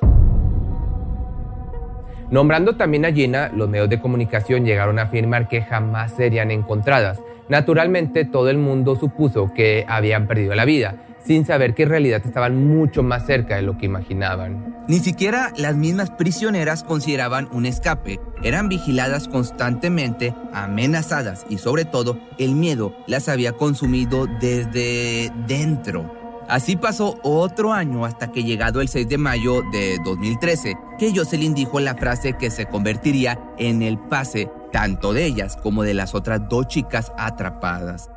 Nombrando 2.30 2.76
también 2.76 3.06
a 3.06 3.12
Gina, 3.12 3.50
los 3.50 3.70
medios 3.70 3.90
de 3.90 4.00
comunicación 4.00 4.66
llegaron 4.66 5.00
a 5.00 5.04
afirmar 5.04 5.48
que 5.48 5.62
jamás 5.62 6.12
serían 6.14 6.52
encontradas. 6.52 7.22
Naturalmente, 7.50 8.26
todo 8.26 8.50
el 8.50 8.58
mundo 8.58 8.96
supuso 8.96 9.54
que 9.54 9.86
habían 9.88 10.28
perdido 10.28 10.56
la 10.56 10.66
vida, 10.66 10.96
sin 11.26 11.46
saber 11.46 11.74
que 11.74 11.84
en 11.84 11.90
realidad 11.90 12.22
estaban 12.24 12.68
mucho 12.68 13.04
más 13.04 13.26
cerca 13.26 13.56
de 13.56 13.64
lo 13.64 13.78
que 13.78 13.86
imaginaban. 13.86 14.76
Ni 14.88 15.00
siquiera 15.00 15.52
las 15.58 15.76
mismas 15.76 16.12
prisioneras 16.12 16.84
consideraban 16.84 17.50
un 17.52 17.66
escape. 17.66 18.20
Eran 18.44 18.70
vigiladas 18.70 19.28
constantemente, 19.28 20.36
amenazadas 20.54 21.46
y 21.50 21.58
sobre 21.58 21.86
todo 21.86 22.20
el 22.38 22.56
miedo 22.56 22.96
las 23.08 23.28
había 23.28 23.54
consumido 23.54 24.28
desde 24.40 25.32
dentro. 25.48 26.14
Así 26.48 26.76
pasó 26.76 27.20
otro 27.24 27.74
año 27.74 28.06
hasta 28.06 28.32
que 28.32 28.44
llegado 28.44 28.80
el 28.80 28.88
6 28.88 29.10
de 29.10 29.18
mayo 29.18 29.64
de 29.72 29.98
2013, 30.06 30.78
que 31.00 31.12
Jocelyn 31.16 31.56
dijo 31.56 31.80
la 31.80 31.96
frase 31.96 32.34
que 32.34 32.52
se 32.52 32.68
convertiría 32.68 33.40
en 33.58 33.82
el 33.82 33.98
pase 33.98 34.52
tanto 34.72 35.12
de 35.12 35.26
ellas 35.26 35.58
como 35.58 35.82
de 35.82 35.96
las 35.96 36.14
otras 36.14 36.48
dos 36.48 36.68
chicas 36.68 37.12
atrapadas. 37.18 38.12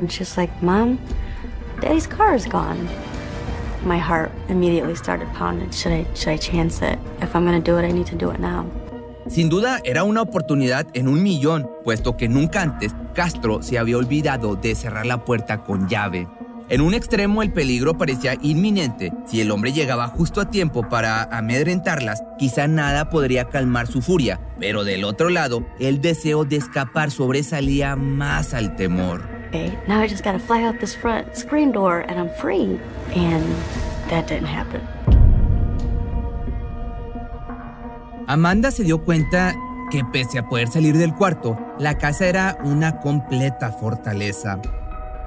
And 0.00 0.10
she's 0.10 0.36
like, 0.36 0.52
Mom, 0.60 0.98
Daddy's 1.80 2.08
car 2.08 2.34
is 2.34 2.44
gone. 2.44 2.88
My 3.84 3.98
heart 3.98 4.32
immediately 4.48 4.96
started 4.96 5.28
pounding. 5.34 5.70
Should 5.70 5.92
I, 5.92 6.36
chance 6.36 6.82
it? 6.82 6.98
If 7.22 7.36
I'm 7.36 7.44
gonna 7.44 7.60
do 7.60 7.78
it, 7.78 7.84
I 7.84 7.92
need 7.92 8.06
to 8.06 8.16
do 8.16 8.30
it 8.30 8.40
now. 8.40 8.66
Sin 9.28 9.48
duda 9.48 9.80
era 9.84 10.02
una 10.04 10.22
oportunidad 10.22 10.86
en 10.94 11.06
un 11.06 11.22
millón, 11.22 11.70
puesto 11.84 12.16
que 12.16 12.28
nunca 12.28 12.62
antes 12.62 12.94
Castro 13.14 13.62
se 13.62 13.78
había 13.78 13.98
olvidado 13.98 14.56
de 14.56 14.74
cerrar 14.74 15.06
la 15.06 15.24
puerta 15.24 15.62
con 15.64 15.88
llave. 15.88 16.26
En 16.68 16.80
un 16.80 16.94
extremo 16.94 17.42
el 17.42 17.52
peligro 17.52 17.96
parecía 17.96 18.36
inminente. 18.42 19.12
Si 19.26 19.40
el 19.40 19.50
hombre 19.50 19.72
llegaba 19.72 20.08
justo 20.08 20.40
a 20.40 20.50
tiempo 20.50 20.88
para 20.88 21.22
amedrentarlas, 21.24 22.22
quizá 22.38 22.66
nada 22.66 23.08
podría 23.08 23.44
calmar 23.44 23.86
su 23.86 24.02
furia. 24.02 24.40
Pero 24.58 24.84
del 24.84 25.04
otro 25.04 25.28
lado, 25.28 25.64
el 25.78 26.00
deseo 26.00 26.44
de 26.44 26.56
escapar 26.56 27.10
sobresalía 27.10 27.96
más 27.96 28.52
al 28.52 28.76
temor. 28.76 29.37
Now 29.86 30.00
I 30.00 30.08
just 30.08 30.24
gotta 30.24 30.38
fly 30.38 30.64
out 30.64 30.78
this 30.80 30.94
front 30.94 31.36
screen 31.36 31.72
door 31.72 32.00
and 32.08 32.18
I'm 32.18 32.30
free. 32.40 32.78
And 33.14 33.44
that 34.10 34.28
didn't 34.28 34.46
happen. 34.46 34.80
Amanda 38.26 38.70
se 38.70 38.84
dio 38.84 39.02
cuenta 39.04 39.54
que 39.90 40.04
pese 40.04 40.38
a 40.38 40.46
poder 40.46 40.68
salir 40.68 40.98
del 40.98 41.14
cuarto, 41.14 41.58
la 41.78 41.96
casa 41.96 42.26
era 42.26 42.58
una 42.62 43.00
completa 43.00 43.72
fortaleza. 43.72 44.60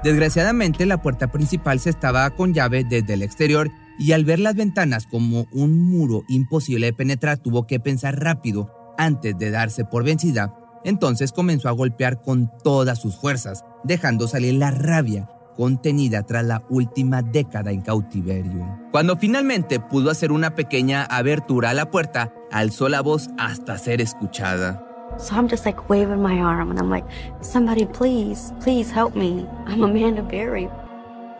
Desgraciadamente 0.04 0.86
la 0.86 1.02
puerta 1.02 1.30
principal 1.30 1.80
se 1.80 1.90
estaba 1.90 2.30
con 2.30 2.54
llave 2.54 2.84
desde 2.84 3.14
el 3.14 3.22
exterior 3.22 3.70
y 3.98 4.12
al 4.12 4.24
ver 4.24 4.38
las 4.38 4.54
ventanas 4.54 5.06
como 5.06 5.46
un 5.52 5.84
muro 5.84 6.22
imposible 6.28 6.86
de 6.86 6.92
penetrar 6.92 7.38
tuvo 7.38 7.66
que 7.66 7.80
pensar 7.80 8.20
rápido 8.20 8.70
antes 8.98 9.36
de 9.36 9.50
darse 9.50 9.84
por 9.84 10.04
vencida. 10.04 10.54
Entonces 10.84 11.32
comenzó 11.32 11.68
a 11.68 11.72
golpear 11.72 12.22
con 12.22 12.50
todas 12.62 13.00
sus 13.00 13.16
fuerzas, 13.16 13.64
dejando 13.84 14.28
salir 14.28 14.54
la 14.54 14.70
rabia 14.70 15.28
contenida 15.56 16.22
tras 16.22 16.44
la 16.44 16.62
última 16.70 17.22
década 17.22 17.72
en 17.72 17.82
cautiverio. 17.82 18.78
Cuando 18.90 19.16
finalmente 19.16 19.80
pudo 19.80 20.10
hacer 20.10 20.32
una 20.32 20.54
pequeña 20.54 21.04
abertura 21.04 21.70
a 21.70 21.74
la 21.74 21.90
puerta, 21.90 22.32
alzó 22.50 22.88
la 22.88 23.02
voz 23.02 23.28
hasta 23.38 23.78
ser 23.78 24.00
escuchada. 24.00 24.82
So 25.18 25.34
I'm 25.34 25.46
just 25.48 25.66
like 25.66 25.90
waving 25.90 26.22
my 26.22 26.40
arm 26.40 26.70
and 26.70 26.78
I'm 26.78 26.88
like, 26.88 27.04
somebody 27.42 27.84
please, 27.84 28.54
please 28.62 28.90
help 28.90 29.14
me. 29.14 29.46
I'm 29.66 29.82
Amanda 29.82 30.22
Berry. 30.22 30.70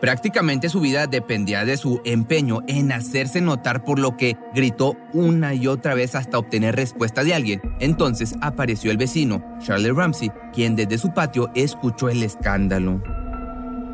Prácticamente 0.03 0.67
su 0.67 0.81
vida 0.81 1.07
dependía 1.07 1.63
de 1.63 1.77
su 1.77 2.01
empeño 2.03 2.59
en 2.67 2.91
hacerse 2.91 3.39
notar 3.39 3.85
por 3.85 3.99
lo 3.99 4.17
que 4.17 4.35
gritó 4.53 4.97
una 5.13 5.53
y 5.53 5.67
otra 5.67 5.95
vez 5.95 6.13
hasta 6.15 6.37
obtener 6.37 6.75
respuesta 6.75 7.23
de 7.23 7.33
alguien. 7.33 7.61
Entonces 7.79 8.35
apareció 8.41 8.91
el 8.91 8.97
vecino, 8.97 9.41
Charlie 9.59 9.93
Ramsey, 9.93 10.29
quien 10.51 10.75
desde 10.75 10.97
su 10.97 11.13
patio 11.13 11.51
escuchó 11.55 12.09
el 12.09 12.21
escándalo. 12.21 13.01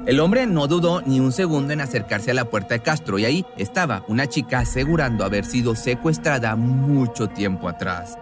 El 0.08 0.20
hombre 0.20 0.48
no 0.48 0.66
dudó 0.66 1.04
ni 1.04 1.20
un 1.20 1.32
segundo 1.32 1.74
en 1.74 1.82
acercarse 1.82 2.32
a 2.32 2.34
la 2.34 2.46
puerta 2.46 2.74
de 2.74 2.82
Castro 2.82 3.20
y 3.20 3.26
ahí 3.26 3.46
estaba 3.56 4.04
una 4.08 4.26
chica 4.26 4.62
asegurando 4.62 5.24
haber 5.24 5.46
sido 5.46 5.76
secuestrada 5.76 6.56
mucho 6.56 7.28
tiempo 7.28 7.70
atrás. 7.70 8.18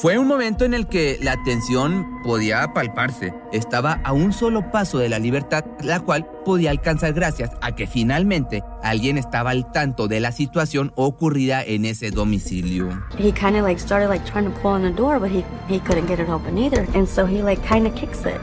Fue 0.00 0.16
un 0.16 0.26
momento 0.26 0.64
en 0.64 0.72
el 0.72 0.86
que 0.86 1.18
la 1.20 1.36
tensión 1.44 2.22
podía 2.22 2.72
palparse. 2.72 3.34
Estaba 3.52 4.00
a 4.02 4.14
un 4.14 4.32
solo 4.32 4.70
paso 4.70 4.96
de 4.96 5.10
la 5.10 5.18
libertad, 5.18 5.62
la 5.82 6.00
cual 6.00 6.26
podía 6.42 6.70
alcanzar 6.70 7.12
gracias 7.12 7.50
a 7.60 7.74
que 7.74 7.86
finalmente 7.86 8.64
alguien 8.82 9.18
estaba 9.18 9.50
al 9.50 9.70
tanto 9.72 10.08
de 10.08 10.20
la 10.20 10.32
situación 10.32 10.90
ocurrida 10.94 11.62
en 11.62 11.84
ese 11.84 12.10
domicilio. 12.10 12.88
He 13.18 13.30
kind 13.30 13.56
of 13.56 13.64
like 13.64 13.78
started 13.78 14.08
like 14.08 14.24
trying 14.24 14.46
to 14.46 14.60
pull 14.62 14.70
on 14.70 14.84
the 14.84 14.90
door, 14.90 15.20
but 15.20 15.30
he 15.30 15.44
he 15.68 15.80
couldn't 15.80 16.06
get 16.06 16.18
it 16.18 16.30
open 16.30 16.56
either, 16.56 16.86
and 16.94 17.06
so 17.06 17.26
he 17.26 17.42
like 17.42 17.60
kind 17.68 17.86
of 17.86 17.94
kicks 17.94 18.24
it. 18.24 18.40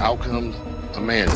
Out 0.00 0.18
comes 0.18 0.56
Amanda. 0.96 1.30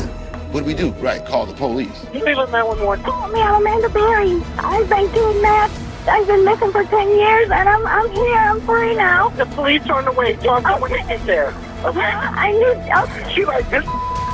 What 0.51 0.65
do 0.65 0.65
we 0.65 0.73
do? 0.73 0.91
Right, 1.01 1.25
call 1.25 1.45
the 1.45 1.53
police. 1.53 1.97
Cleveland 2.11 2.51
911. 2.51 3.05
Oh, 3.07 3.31
me, 3.31 3.39
I'm 3.41 3.61
Amanda 3.61 3.87
Berry. 3.87 4.43
I've 4.59 4.89
been 4.89 5.07
kidnapped. 5.13 5.90
I've 6.07 6.25
been 6.25 6.43
missing 6.43 6.71
for 6.71 6.83
10 6.83 7.09
years, 7.09 7.51
and 7.51 7.69
I'm, 7.69 7.85
I'm 7.85 8.09
here. 8.11 8.35
I'm 8.35 8.61
free 8.61 8.95
now. 8.95 9.29
The 9.29 9.45
police 9.45 9.87
are 9.87 9.99
on 9.99 10.05
the 10.05 10.11
way. 10.11 10.35
Tell 10.37 10.59
them 10.59 10.81
when 10.81 10.91
they 10.91 11.03
get 11.07 11.25
there. 11.25 11.53
Okay? 11.83 11.99
I 12.01 12.51
need... 12.51 12.91
Okay. 12.91 13.33
She 13.33 13.45
like, 13.45 13.69
this 13.69 13.85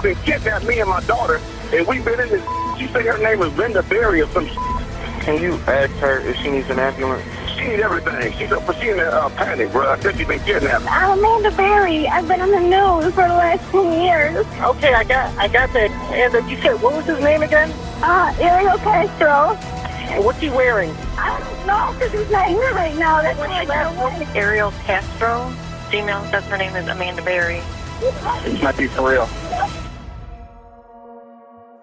been 0.01 0.15
kidnapped 0.23 0.65
me 0.65 0.79
and 0.79 0.89
my 0.89 1.01
daughter, 1.01 1.41
and 1.73 1.85
we've 1.87 2.05
been 2.05 2.19
in 2.19 2.29
this... 2.29 2.43
She 2.79 2.87
said 2.87 3.05
her 3.05 3.17
name 3.17 3.41
is 3.41 3.53
Linda 3.57 3.83
Berry 3.83 4.21
or 4.21 4.29
some 4.29 4.45
Can 4.45 5.41
you 5.41 5.55
ask 5.67 5.91
her 5.95 6.19
if 6.21 6.37
she 6.37 6.51
needs 6.51 6.69
an 6.69 6.79
ambulance? 6.79 7.25
She 7.55 7.67
need 7.67 7.79
everything. 7.79 8.31
She's 8.37 8.51
up, 8.51 8.71
she 8.79 8.89
in 8.89 8.99
a 8.99 9.03
uh, 9.03 9.29
panic, 9.29 9.71
bro. 9.71 9.89
I 9.89 9.99
said 9.99 10.15
she 10.15 10.25
been 10.25 10.39
kidnapped. 10.41 10.85
I'm 10.85 11.17
Amanda 11.17 11.51
Berry. 11.51 12.07
I've 12.07 12.27
been 12.27 12.39
on 12.39 12.51
the 12.51 12.59
news 12.59 13.13
for 13.13 13.23
the 13.27 13.33
last 13.33 13.69
10 13.71 14.01
years. 14.01 14.45
Okay, 14.61 14.93
I 14.93 15.03
got 15.03 15.35
I 15.37 15.47
got 15.47 15.73
that. 15.73 15.89
And 16.13 16.35
uh, 16.35 16.47
you 16.47 16.57
said, 16.61 16.79
what 16.81 16.95
was 16.95 17.05
his 17.05 17.19
name 17.19 17.41
again? 17.41 17.71
Uh, 18.01 18.33
Ariel 18.39 18.77
Castro. 18.77 19.57
And 20.09 20.23
what's 20.23 20.39
he 20.39 20.49
wearing? 20.49 20.91
I 21.17 21.37
don't 21.39 21.67
know, 21.67 21.93
because 21.93 22.11
he's 22.13 22.31
not 22.31 22.47
here 22.47 22.73
right 22.73 22.95
now. 22.95 23.21
That's 23.21 23.37
what 23.37 23.49
I 23.49 23.65
don't 23.65 23.95
know. 23.95 24.25
Ariel 24.35 24.71
Castro, 24.85 25.51
female, 25.89 26.23
says 26.31 26.43
her 26.45 26.57
name 26.57 26.75
is 26.75 26.87
Amanda 26.87 27.21
Berry. 27.21 27.61
This 27.99 28.61
might 28.61 28.77
be 28.77 28.87
for 28.87 29.09
real. 29.09 29.27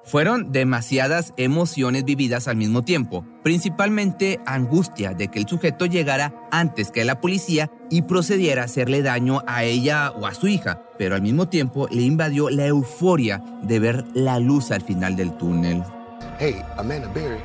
Fueron 0.04 0.52
demasiadas 0.52 1.32
emociones 1.36 2.04
vividas 2.04 2.46
al 2.46 2.56
mismo 2.56 2.82
tiempo, 2.82 3.24
principalmente 3.42 4.38
angustia 4.46 5.12
de 5.12 5.28
que 5.28 5.40
el 5.40 5.48
sujeto 5.48 5.86
llegara 5.86 6.32
antes 6.50 6.90
que 6.90 7.04
la 7.04 7.20
policía 7.20 7.70
y 7.90 8.02
procediera 8.02 8.62
a 8.62 8.64
hacerle 8.66 9.02
daño 9.02 9.42
a 9.46 9.64
ella 9.64 10.12
o 10.12 10.26
a 10.26 10.34
su 10.34 10.46
hija, 10.46 10.82
pero 10.98 11.14
al 11.14 11.22
mismo 11.22 11.48
tiempo 11.48 11.88
le 11.90 12.02
invadió 12.02 12.50
la 12.50 12.66
euforia 12.66 13.42
de 13.62 13.78
ver 13.80 14.04
la 14.14 14.38
luz 14.38 14.70
al 14.70 14.82
final 14.82 15.16
del 15.16 15.36
túnel. 15.36 15.82
Hey, 16.38 16.62
Amanda 16.76 17.08
Berry 17.08 17.40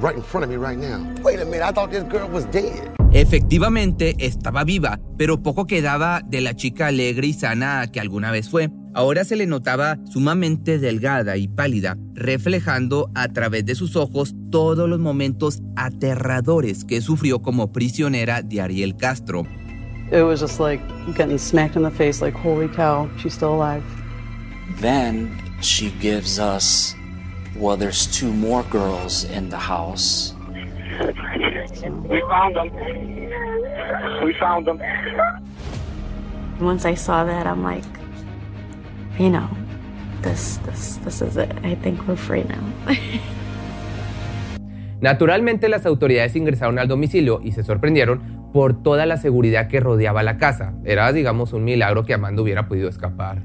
right 0.00 0.16
in 0.16 0.22
front 0.22 0.44
of 0.44 0.50
me 0.50 0.56
right 0.56 0.78
now. 0.78 1.04
Wait 1.22 1.40
a 1.40 1.44
minute, 1.44 1.62
I 1.62 1.72
thought 1.72 1.90
this 1.90 2.04
girl 2.04 2.28
was 2.28 2.44
dead. 2.50 2.90
Efectivamente, 3.12 4.14
estaba 4.18 4.62
viva, 4.64 5.00
pero 5.18 5.42
poco 5.42 5.66
quedaba 5.66 6.22
de 6.24 6.40
la 6.40 6.54
chica 6.54 6.86
alegre 6.86 7.26
y 7.26 7.32
sana 7.32 7.88
que 7.92 7.98
alguna 8.00 8.30
vez 8.30 8.48
fue. 8.48 8.70
Ahora 8.94 9.24
se 9.24 9.36
le 9.36 9.46
notaba 9.46 9.98
sumamente 10.10 10.78
delgada 10.78 11.36
y 11.36 11.48
pálida, 11.48 11.96
reflejando 12.14 13.10
a 13.14 13.28
través 13.28 13.64
de 13.64 13.74
sus 13.74 13.96
ojos 13.96 14.34
todos 14.50 14.88
los 14.88 14.98
momentos 14.98 15.60
aterradores 15.76 16.84
que 16.84 17.00
sufrió 17.00 17.40
como 17.40 17.72
prisionera 17.72 18.42
de 18.42 18.60
Ariel 18.60 18.96
Castro. 18.96 19.44
It 20.12 20.22
was 20.24 20.40
just 20.40 20.58
like 20.58 20.82
getting 21.16 21.38
smacked 21.38 21.76
in 21.76 21.84
the 21.84 21.90
face, 21.90 22.20
like, 22.20 22.36
holy 22.36 22.68
cow, 22.68 23.08
she's 23.18 23.32
still 23.32 23.54
alive. 23.54 23.82
Then 24.80 25.30
she 25.60 25.92
gives 26.00 26.40
us, 26.40 26.96
well, 27.56 27.76
there's 27.76 28.06
two 28.06 28.32
more 28.32 28.62
girls 28.64 29.24
in 29.24 29.48
the 29.48 29.58
house. 29.58 30.34
We 32.08 32.20
found 32.28 32.56
them. 32.56 32.70
We 34.22 34.32
found 34.34 34.66
them. 34.66 34.80
Once 36.60 36.84
I 36.84 36.94
saw 36.94 37.24
that, 37.24 37.46
I'm 37.46 37.62
like, 37.62 37.84
you 39.18 39.30
know, 39.30 39.48
this, 40.22 40.58
this, 40.66 40.98
this 41.04 41.22
is 41.22 41.36
it. 41.36 41.52
I 41.64 41.74
think 41.74 42.06
we're 42.06 42.16
free 42.16 42.44
now. 42.44 42.62
Naturalmente 45.00 45.68
las 45.70 45.86
autoridades 45.86 46.36
ingresaron 46.36 46.78
al 46.78 46.86
domicilio 46.86 47.40
y 47.42 47.52
se 47.52 47.62
sorprendieron 47.62 48.50
por 48.52 48.82
toda 48.82 49.06
la 49.06 49.16
seguridad 49.16 49.68
que 49.68 49.80
rodeaba 49.80 50.22
la 50.22 50.36
casa. 50.36 50.74
Era, 50.84 51.10
digamos, 51.12 51.54
un 51.54 51.64
milagro 51.64 52.04
que 52.04 52.12
Amanda 52.12 52.42
hubiera 52.42 52.68
podido 52.68 52.90
escapar. 52.90 53.38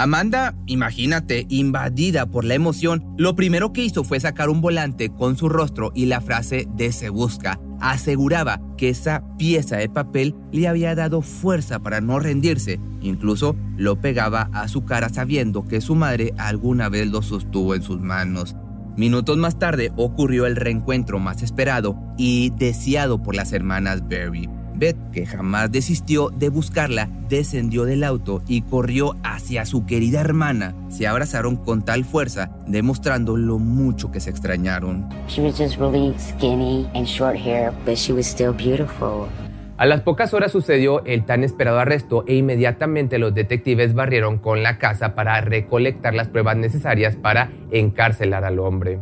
Amanda, 0.00 0.54
imagínate, 0.64 1.44
invadida 1.50 2.24
por 2.24 2.46
la 2.46 2.54
emoción, 2.54 3.04
lo 3.18 3.36
primero 3.36 3.74
que 3.74 3.84
hizo 3.84 4.02
fue 4.02 4.18
sacar 4.18 4.48
un 4.48 4.62
volante 4.62 5.10
con 5.10 5.36
su 5.36 5.50
rostro 5.50 5.92
y 5.94 6.06
la 6.06 6.22
frase 6.22 6.66
de 6.74 6.90
se 6.90 7.10
busca. 7.10 7.60
Aseguraba 7.82 8.62
que 8.78 8.88
esa 8.88 9.22
pieza 9.36 9.76
de 9.76 9.90
papel 9.90 10.34
le 10.52 10.68
había 10.68 10.94
dado 10.94 11.20
fuerza 11.20 11.80
para 11.80 12.00
no 12.00 12.18
rendirse. 12.18 12.80
Incluso 13.02 13.56
lo 13.76 14.00
pegaba 14.00 14.48
a 14.54 14.68
su 14.68 14.86
cara 14.86 15.10
sabiendo 15.10 15.66
que 15.66 15.82
su 15.82 15.94
madre 15.94 16.32
alguna 16.38 16.88
vez 16.88 17.06
lo 17.06 17.20
sostuvo 17.20 17.74
en 17.74 17.82
sus 17.82 18.00
manos. 18.00 18.56
Minutos 18.96 19.36
más 19.36 19.58
tarde 19.58 19.92
ocurrió 19.96 20.46
el 20.46 20.56
reencuentro 20.56 21.18
más 21.18 21.42
esperado 21.42 21.98
y 22.16 22.54
deseado 22.56 23.22
por 23.22 23.34
las 23.34 23.52
hermanas 23.52 24.08
Berry. 24.08 24.48
Beth, 24.80 24.96
que 25.12 25.26
jamás 25.26 25.70
desistió 25.70 26.30
de 26.30 26.48
buscarla, 26.48 27.10
descendió 27.28 27.84
del 27.84 28.02
auto 28.02 28.42
y 28.48 28.62
corrió 28.62 29.14
hacia 29.22 29.66
su 29.66 29.84
querida 29.84 30.20
hermana. 30.20 30.74
Se 30.88 31.06
abrazaron 31.06 31.56
con 31.56 31.84
tal 31.84 32.04
fuerza, 32.04 32.50
demostrando 32.66 33.36
lo 33.36 33.58
mucho 33.58 34.10
que 34.10 34.20
se 34.20 34.30
extrañaron. 34.30 35.06
She 35.28 35.42
was 35.42 35.58
just 35.58 35.76
really 35.78 36.14
skinny 36.18 36.88
and 36.94 37.06
short 37.06 37.36
hair, 37.36 37.72
but 37.84 37.96
she 37.96 38.12
was 38.12 38.26
still 38.26 38.52
beautiful. 38.52 39.28
A 39.76 39.86
las 39.86 40.02
pocas 40.02 40.34
horas 40.34 40.52
sucedió 40.52 41.02
el 41.06 41.24
tan 41.24 41.42
esperado 41.42 41.78
arresto 41.78 42.24
e 42.26 42.34
inmediatamente 42.34 43.18
los 43.18 43.34
detectives 43.34 43.94
barrieron 43.94 44.36
con 44.36 44.62
la 44.62 44.76
casa 44.76 45.14
para 45.14 45.40
recolectar 45.40 46.12
las 46.12 46.28
pruebas 46.28 46.56
necesarias 46.58 47.16
para 47.16 47.50
encarcelar 47.70 48.44
al 48.44 48.58
hombre. 48.58 48.98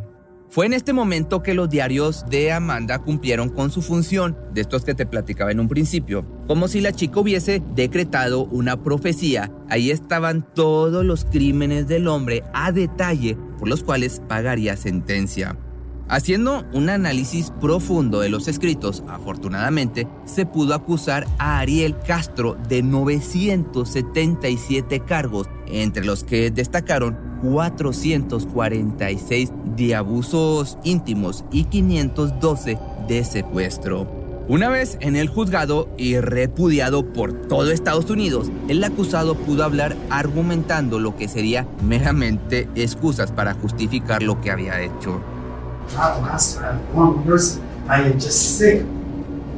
Fue 0.50 0.64
en 0.64 0.72
este 0.72 0.94
momento 0.94 1.42
que 1.42 1.52
los 1.52 1.68
diarios 1.68 2.24
de 2.30 2.52
Amanda 2.52 3.00
cumplieron 3.00 3.50
con 3.50 3.70
su 3.70 3.82
función, 3.82 4.34
de 4.52 4.62
estos 4.62 4.82
que 4.82 4.94
te 4.94 5.04
platicaba 5.04 5.52
en 5.52 5.60
un 5.60 5.68
principio, 5.68 6.24
como 6.46 6.68
si 6.68 6.80
la 6.80 6.92
chica 6.92 7.20
hubiese 7.20 7.62
decretado 7.74 8.44
una 8.44 8.82
profecía. 8.82 9.52
Ahí 9.68 9.90
estaban 9.90 10.46
todos 10.54 11.04
los 11.04 11.26
crímenes 11.26 11.86
del 11.86 12.08
hombre 12.08 12.44
a 12.54 12.72
detalle 12.72 13.36
por 13.58 13.68
los 13.68 13.82
cuales 13.82 14.22
pagaría 14.26 14.78
sentencia. 14.78 15.54
Haciendo 16.08 16.64
un 16.72 16.88
análisis 16.88 17.52
profundo 17.60 18.20
de 18.20 18.30
los 18.30 18.48
escritos, 18.48 19.04
afortunadamente, 19.06 20.08
se 20.24 20.46
pudo 20.46 20.72
acusar 20.72 21.26
a 21.38 21.58
Ariel 21.58 21.94
Castro 22.06 22.56
de 22.70 22.82
977 22.82 25.00
cargos, 25.00 25.46
entre 25.66 26.06
los 26.06 26.24
que 26.24 26.50
destacaron 26.50 27.18
446 27.42 29.52
de 29.78 29.94
abusos 29.94 30.76
íntimos 30.84 31.44
y 31.50 31.64
512 31.64 32.78
de 33.08 33.24
secuestro. 33.24 34.06
Una 34.48 34.68
vez 34.68 34.98
en 35.00 35.16
el 35.16 35.28
juzgado 35.28 35.88
y 35.96 36.18
repudiado 36.18 37.12
por 37.12 37.32
todo 37.32 37.70
Estados 37.70 38.10
Unidos, 38.10 38.50
el 38.68 38.82
acusado 38.82 39.34
pudo 39.34 39.64
hablar 39.64 39.96
argumentando 40.10 40.98
lo 40.98 41.16
que 41.16 41.28
sería 41.28 41.66
meramente 41.82 42.68
excusas 42.74 43.30
para 43.30 43.54
justificar 43.54 44.22
lo 44.22 44.40
que 44.40 44.50
había 44.50 44.82
hecho. 44.82 45.20
not 45.94 46.20
master. 46.20 46.64
I'm 46.64 46.78
one 46.94 47.24
person. 47.24 47.62
I 47.88 48.02
am 48.02 48.12
just 48.14 48.58
sick. 48.58 48.84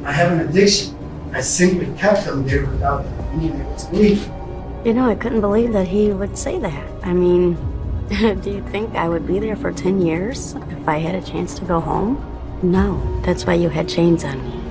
I 0.05 0.11
have 0.11 0.31
an 0.31 0.47
addiction. 0.47 0.95
I 1.33 1.41
simply 1.41 1.87
kept 1.97 2.25
them 2.25 2.45
there 2.45 2.65
without 2.65 3.05
being 3.37 3.53
able 3.59 3.75
to 3.75 3.95
leave. 3.95 4.29
You 4.85 4.93
know, 4.93 5.09
I 5.09 5.15
couldn't 5.15 5.41
believe 5.41 5.73
that 5.73 5.87
he 5.87 6.11
would 6.11 6.37
say 6.37 6.59
that. 6.59 6.87
I 7.03 7.13
mean, 7.13 7.57
do 8.41 8.51
you 8.51 8.61
think 8.71 8.93
I 8.95 9.07
would 9.07 9.25
be 9.25 9.39
there 9.39 9.55
for 9.55 9.71
10 9.71 10.01
years 10.01 10.55
if 10.69 10.87
I 10.87 10.99
had 10.99 11.15
a 11.15 11.21
chance 11.21 11.55
to 11.59 11.65
go 11.65 11.79
home? 11.79 12.17
No, 12.61 13.01
that's 13.23 13.45
why 13.45 13.53
you 13.53 13.69
had 13.69 13.87
chains 13.87 14.25
on 14.25 14.37
me. 14.43 14.61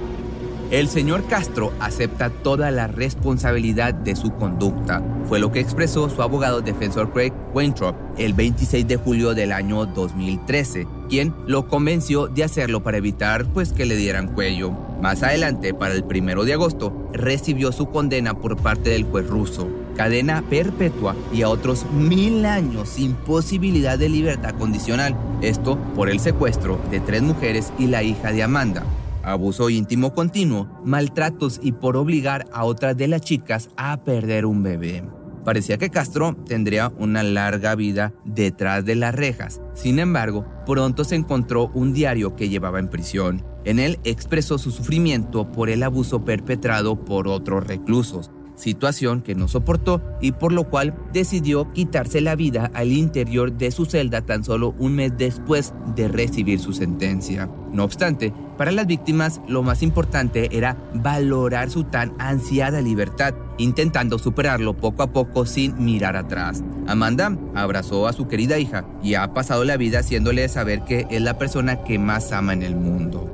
El 0.71 0.89
señor 0.89 1.25
Castro 1.27 1.73
acepta 1.81 2.31
toda 2.31 2.71
la 2.71 2.87
responsabilidad 2.87 3.93
de 3.93 4.15
su 4.15 4.31
conducta. 4.35 5.03
Fue 5.27 5.41
lo 5.41 5.51
que 5.51 5.59
expresó 5.59 6.09
su 6.09 6.23
abogado 6.23 6.61
defensor 6.61 7.13
Craig 7.13 7.33
Weintraub 7.55 7.97
el 8.19 8.35
26 8.35 8.87
de 8.87 8.97
julio 8.97 9.35
del 9.35 9.51
año 9.51 9.87
2013, 9.87 10.87
quien 11.09 11.35
lo 11.49 11.67
convenció 11.67 12.29
de 12.29 12.45
hacerlo 12.45 12.85
para 12.85 12.99
evitar 12.99 13.47
pues 13.53 13.73
que 13.73 13.87
le 13.87 13.97
dieran 13.97 14.29
cuello. 14.29 14.71
Más 15.01 15.25
adelante, 15.25 15.75
para 15.75 15.95
el 15.95 16.05
primero 16.05 16.45
de 16.45 16.53
agosto, 16.53 16.93
recibió 17.13 17.73
su 17.73 17.87
condena 17.87 18.35
por 18.35 18.57
parte 18.57 18.91
del 18.91 19.05
juez 19.05 19.27
ruso. 19.27 19.67
Cadena 20.01 20.43
perpetua 20.49 21.15
y 21.31 21.43
a 21.43 21.51
otros 21.51 21.85
mil 21.93 22.47
años 22.47 22.89
sin 22.89 23.13
posibilidad 23.13 23.99
de 23.99 24.09
libertad 24.09 24.55
condicional. 24.55 25.15
Esto 25.43 25.77
por 25.95 26.09
el 26.09 26.21
secuestro 26.21 26.81
de 26.91 27.01
tres 27.01 27.21
mujeres 27.21 27.71
y 27.79 27.87
la 27.87 28.03
hija 28.03 28.33
de 28.33 28.43
Amanda. 28.43 28.83
Abuso 29.23 29.69
íntimo 29.69 30.15
continuo, 30.15 30.69
maltratos 30.87 31.61
y 31.63 31.73
por 31.73 31.99
obligar 31.99 32.47
a 32.51 32.65
otras 32.65 32.97
de 32.97 33.09
las 33.09 33.21
chicas 33.21 33.69
a 33.77 33.99
perder 33.99 34.47
un 34.47 34.63
bebé. 34.63 35.05
Parecía 35.45 35.77
que 35.77 35.91
Castro 35.91 36.35
tendría 36.47 36.91
una 36.99 37.23
larga 37.23 37.75
vida 37.75 38.15
detrás 38.25 38.87
de 38.87 38.95
las 38.95 39.15
rejas. 39.15 39.61
Sin 39.75 39.99
embargo, 39.99 40.47
pronto 40.65 41.05
se 41.05 41.17
encontró 41.17 41.71
un 41.75 41.93
diario 41.93 42.37
que 42.37 42.49
llevaba 42.49 42.79
en 42.79 42.89
prisión. 42.89 43.45
En 43.65 43.79
él 43.79 43.99
expresó 44.05 44.57
su 44.57 44.71
sufrimiento 44.71 45.53
por 45.53 45.69
el 45.69 45.83
abuso 45.83 46.25
perpetrado 46.25 47.05
por 47.05 47.29
otros 47.29 47.67
reclusos, 47.67 48.31
situación 48.61 49.23
que 49.23 49.35
no 49.35 49.49
soportó 49.49 50.01
y 50.21 50.33
por 50.33 50.53
lo 50.53 50.65
cual 50.65 50.95
decidió 51.13 51.73
quitarse 51.73 52.21
la 52.21 52.37
vida 52.37 52.71
al 52.75 52.93
interior 52.93 53.53
de 53.53 53.71
su 53.71 53.87
celda 53.87 54.21
tan 54.23 54.45
solo 54.45 54.75
un 54.79 54.95
mes 54.95 55.13
después 55.17 55.75
de 55.97 56.09
recibir 56.09 56.61
su 56.61 56.73
sentencia. 56.73 57.49
No 57.73 57.85
obstante, 57.85 58.33
para 58.57 58.73
las 58.73 58.87
víctimas 58.87 59.41
lo 59.49 59.63
más 59.63 59.83
importante 59.83 60.57
era 60.57 60.77
valorar 60.95 61.71
su 61.71 61.85
tan 61.85 62.13
ansiada 62.19 62.81
libertad, 62.81 63.35
intentando 63.59 64.19
superarlo 64.19 64.77
poco 64.77 65.03
a 65.03 65.13
poco 65.13 65.47
sin 65.47 65.83
mirar 65.83 66.17
atrás. 66.17 66.63
Amanda 66.87 67.37
abrazó 67.55 68.07
a 68.07 68.13
su 68.13 68.29
querida 68.29 68.59
hija 68.59 68.85
y 69.03 69.15
ha 69.15 69.33
pasado 69.33 69.65
la 69.65 69.77
vida 69.77 70.01
haciéndole 70.01 70.49
saber 70.49 70.83
que 70.85 71.07
es 71.11 71.23
la 71.23 71.39
persona 71.39 71.83
que 71.85 71.99
más 71.99 72.33
ama 72.33 72.53
en 72.53 72.63
el 72.63 72.77
mundo. 72.77 73.31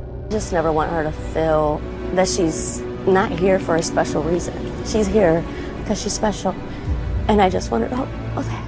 Not 3.07 3.31
here 3.31 3.59
for 3.59 3.77
a 3.77 3.83
special 3.83 4.23
reason. 4.23 4.55
She's 4.85 5.07
here 5.07 5.43
because 5.81 6.03
she's 6.03 6.13
special. 6.13 6.55
And 7.29 7.41
I 7.41 7.51
just 7.51 7.71
want 7.71 7.85
her 7.85 7.91
to 7.91 7.97
know 7.97 8.43
that. 8.43 8.67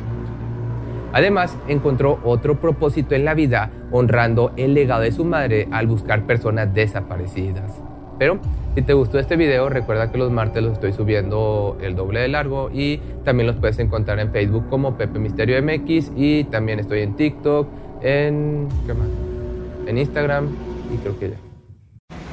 Además, 1.13 1.57
encontró 1.69 2.21
otro 2.25 2.61
propósito 2.61 3.15
en 3.15 3.25
la 3.25 3.35
vida 3.35 3.71
honrando 3.91 4.53
el 4.57 4.75
legado 4.75 5.03
de 5.03 5.13
su 5.13 5.25
madre 5.25 5.67
al 5.73 5.87
buscar 5.87 6.27
personas 6.27 6.73
desaparecidas. 6.75 7.73
Pero 8.19 8.39
si 8.75 8.83
te 8.83 8.93
gustó 8.93 9.19
este 9.19 9.37
video, 9.37 9.69
recuerda 9.69 10.11
que 10.13 10.19
los 10.19 10.31
martes 10.31 10.63
los 10.63 10.75
estoy 10.75 10.93
subiendo 10.93 11.79
el 11.81 11.97
doble 11.97 12.21
de 12.21 12.29
largo 12.29 12.69
y 12.73 12.99
también 13.25 13.47
los 13.47 13.57
puedes 13.57 13.79
encontrar 13.79 14.19
en 14.19 14.31
Facebook 14.31 14.69
como 14.69 14.97
Pepe 14.97 15.19
Misterio 15.19 15.63
MX 15.63 16.13
y 16.17 16.45
también 16.45 16.81
estoy 16.81 17.01
en 17.01 17.15
TikTok, 17.15 17.69
en 18.03 18.69
¿qué 18.87 18.95
más? 18.95 19.09
En 19.87 19.99
Instagram 19.99 20.49
y 20.93 20.99
creo 20.99 21.19
que 21.19 21.31
ya. 21.31 21.48